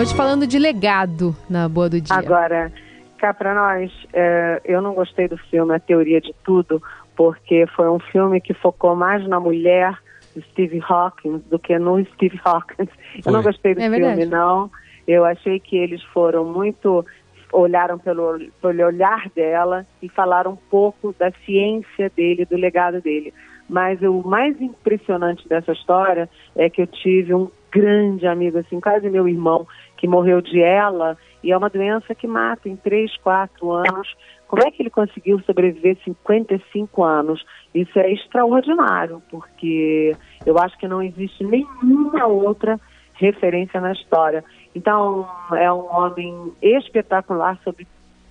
Hoje 0.00 0.14
falando 0.14 0.46
de 0.46 0.58
legado 0.58 1.34
na 1.48 1.68
Boa 1.68 1.88
do 1.88 2.00
Dia. 2.00 2.16
Agora, 2.16 2.70
cá 3.16 3.34
para 3.34 3.54
nós, 3.54 3.90
é, 4.12 4.60
eu 4.64 4.80
não 4.80 4.94
gostei 4.94 5.28
do 5.28 5.36
filme 5.36 5.74
A 5.74 5.80
Teoria 5.80 6.20
de 6.20 6.34
Tudo, 6.44 6.82
porque 7.16 7.66
foi 7.74 7.88
um 7.88 7.98
filme 7.98 8.40
que 8.40 8.54
focou 8.54 8.94
mais 8.94 9.26
na 9.26 9.40
mulher 9.40 9.98
do 10.34 10.42
Steve 10.42 10.82
Hawkins 10.86 11.42
do 11.44 11.58
que 11.58 11.78
no 11.78 12.04
Steve 12.14 12.38
Hawkins. 12.44 12.88
Foi. 12.88 13.22
Eu 13.24 13.32
não 13.32 13.42
gostei 13.42 13.74
do 13.74 13.80
é 13.80 13.84
filme, 13.88 13.98
verdade. 13.98 14.26
não. 14.26 14.70
Eu 15.08 15.24
achei 15.24 15.58
que 15.58 15.76
eles 15.76 16.02
foram 16.02 16.44
muito 16.44 17.04
olharam 17.52 17.98
pelo, 17.98 18.38
pelo 18.60 18.84
olhar 18.84 19.28
dela 19.34 19.86
e 20.02 20.08
falaram 20.08 20.52
um 20.52 20.56
pouco 20.56 21.14
da 21.18 21.30
ciência 21.44 22.10
dele, 22.14 22.44
do 22.44 22.56
legado 22.56 23.00
dele. 23.00 23.32
Mas 23.68 24.00
o 24.02 24.22
mais 24.22 24.60
impressionante 24.60 25.48
dessa 25.48 25.72
história 25.72 26.28
é 26.54 26.68
que 26.68 26.82
eu 26.82 26.86
tive 26.86 27.34
um 27.34 27.50
grande 27.70 28.26
amigo, 28.26 28.58
assim, 28.58 28.80
quase 28.80 29.08
meu 29.10 29.28
irmão, 29.28 29.66
que 29.96 30.06
morreu 30.06 30.40
de 30.40 30.60
ela 30.60 31.16
e 31.42 31.52
é 31.52 31.56
uma 31.56 31.70
doença 31.70 32.14
que 32.14 32.26
mata 32.26 32.68
em 32.68 32.76
3, 32.76 33.16
4 33.18 33.70
anos. 33.72 34.14
Como 34.48 34.62
é 34.62 34.70
que 34.70 34.82
ele 34.82 34.90
conseguiu 34.90 35.40
sobreviver 35.40 35.96
55 36.04 37.02
anos? 37.02 37.44
Isso 37.74 37.98
é 37.98 38.12
extraordinário, 38.12 39.22
porque 39.30 40.14
eu 40.44 40.58
acho 40.58 40.78
que 40.78 40.86
não 40.88 41.02
existe 41.02 41.44
nenhuma 41.44 42.26
outra 42.26 42.80
referência 43.14 43.80
na 43.80 43.92
história. 43.92 44.44
Então, 44.74 45.28
é 45.52 45.72
um 45.72 45.86
homem 45.92 46.52
espetacular 46.60 47.58
sobre 47.64 47.86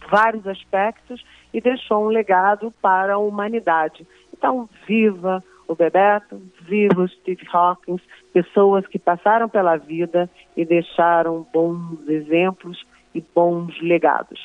vários 0.09 0.45
aspectos 0.47 1.23
e 1.53 1.59
deixou 1.59 2.05
um 2.05 2.09
legado 2.09 2.71
para 2.81 3.15
a 3.15 3.17
humanidade. 3.17 4.05
Então, 4.31 4.69
viva 4.87 5.43
o 5.67 5.75
Bebeto, 5.75 6.41
viva 6.61 7.01
o 7.01 7.07
Steve 7.07 7.45
Hawkins, 7.51 8.01
pessoas 8.33 8.85
que 8.87 8.99
passaram 8.99 9.49
pela 9.49 9.77
vida 9.77 10.29
e 10.55 10.65
deixaram 10.65 11.45
bons 11.53 12.07
exemplos 12.07 12.85
e 13.13 13.23
bons 13.33 13.79
legados. 13.81 14.39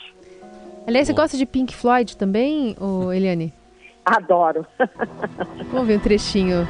Aliás, 0.87 1.06
você 1.06 1.12
gosta 1.12 1.37
de 1.37 1.46
Pink 1.46 1.74
Floyd 1.74 2.16
também, 2.16 2.74
Eliane? 3.12 3.52
Adoro. 4.04 4.66
Vamos 5.70 5.87
ver 5.87 5.98
um 5.98 6.00
trechinho. 6.00 6.66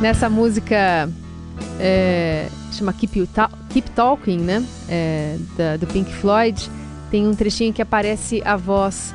Nessa 0.00 0.28
música 0.28 1.08
é, 1.80 2.48
chama 2.72 2.92
Keep, 2.92 3.28
Keep 3.70 3.90
Talking, 3.92 4.38
né? 4.38 4.62
É, 4.88 5.36
da, 5.56 5.76
do 5.76 5.86
Pink 5.86 6.12
Floyd, 6.12 6.68
tem 7.12 7.28
um 7.28 7.34
trechinho 7.34 7.74
que 7.74 7.82
aparece 7.82 8.40
a 8.42 8.56
voz 8.56 9.14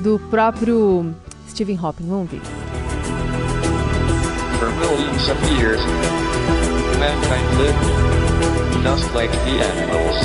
do 0.00 0.18
próprio 0.30 1.14
Stephen 1.46 1.76
Hawking. 1.76 2.06
Vamos 2.08 2.30
ver. 2.30 2.40
For 4.58 4.70
millions 4.80 5.28
of 5.28 5.36
years, 5.52 5.78
mankind 6.98 7.44
lived 7.58 7.76
just 8.82 9.14
like 9.14 9.30
the 9.44 9.60
animals. 9.60 10.16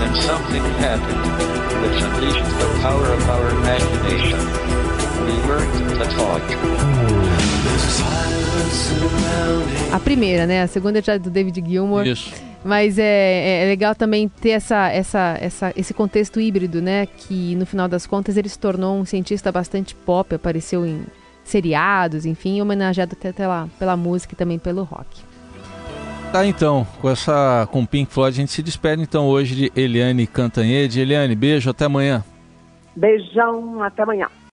Then 0.00 0.14
something 0.20 0.62
happened, 0.80 1.24
which 1.80 2.02
unleashed 2.02 2.44
the 2.58 2.68
power 2.82 3.06
of 3.10 3.30
our 3.30 3.48
imagination. 3.56 4.38
We 5.24 5.32
learned 5.48 5.72
to 5.98 6.04
talk. 6.14 6.42
A 9.94 9.98
primeira, 10.00 10.46
né? 10.46 10.62
A 10.62 10.66
segunda 10.66 10.98
é 10.98 11.02
já 11.02 11.16
do 11.16 11.30
David 11.30 11.64
Gilmour. 11.66 12.06
Isso. 12.06 12.43
Mas 12.64 12.98
é, 12.98 13.64
é, 13.64 13.66
legal 13.66 13.94
também 13.94 14.26
ter 14.26 14.50
essa, 14.50 14.88
essa, 14.88 15.36
essa, 15.38 15.72
esse 15.76 15.92
contexto 15.92 16.40
híbrido, 16.40 16.80
né? 16.80 17.04
Que 17.04 17.54
no 17.56 17.66
final 17.66 17.86
das 17.86 18.06
contas 18.06 18.38
ele 18.38 18.48
se 18.48 18.58
tornou 18.58 18.96
um 18.98 19.04
cientista 19.04 19.52
bastante 19.52 19.94
pop, 19.94 20.34
apareceu 20.34 20.86
em 20.86 21.04
seriados, 21.44 22.24
enfim, 22.24 22.62
homenageado 22.62 23.14
até 23.18 23.32
pela, 23.32 23.68
pela 23.78 23.96
música 23.96 24.32
e 24.32 24.36
também 24.36 24.58
pelo 24.58 24.82
rock. 24.82 25.22
Tá 26.32 26.44
então, 26.46 26.86
com 27.00 27.08
essa 27.08 27.68
com 27.70 27.86
Pink 27.86 28.12
Floyd 28.12 28.34
a 28.34 28.40
gente 28.40 28.50
se 28.50 28.62
despede 28.62 29.02
então 29.02 29.28
hoje 29.28 29.54
de 29.54 29.72
Eliane 29.80 30.26
Cantanhede. 30.26 31.00
Eliane, 31.00 31.36
beijo, 31.36 31.70
até 31.70 31.84
amanhã. 31.84 32.24
Beijão, 32.96 33.82
até 33.82 34.02
amanhã. 34.02 34.26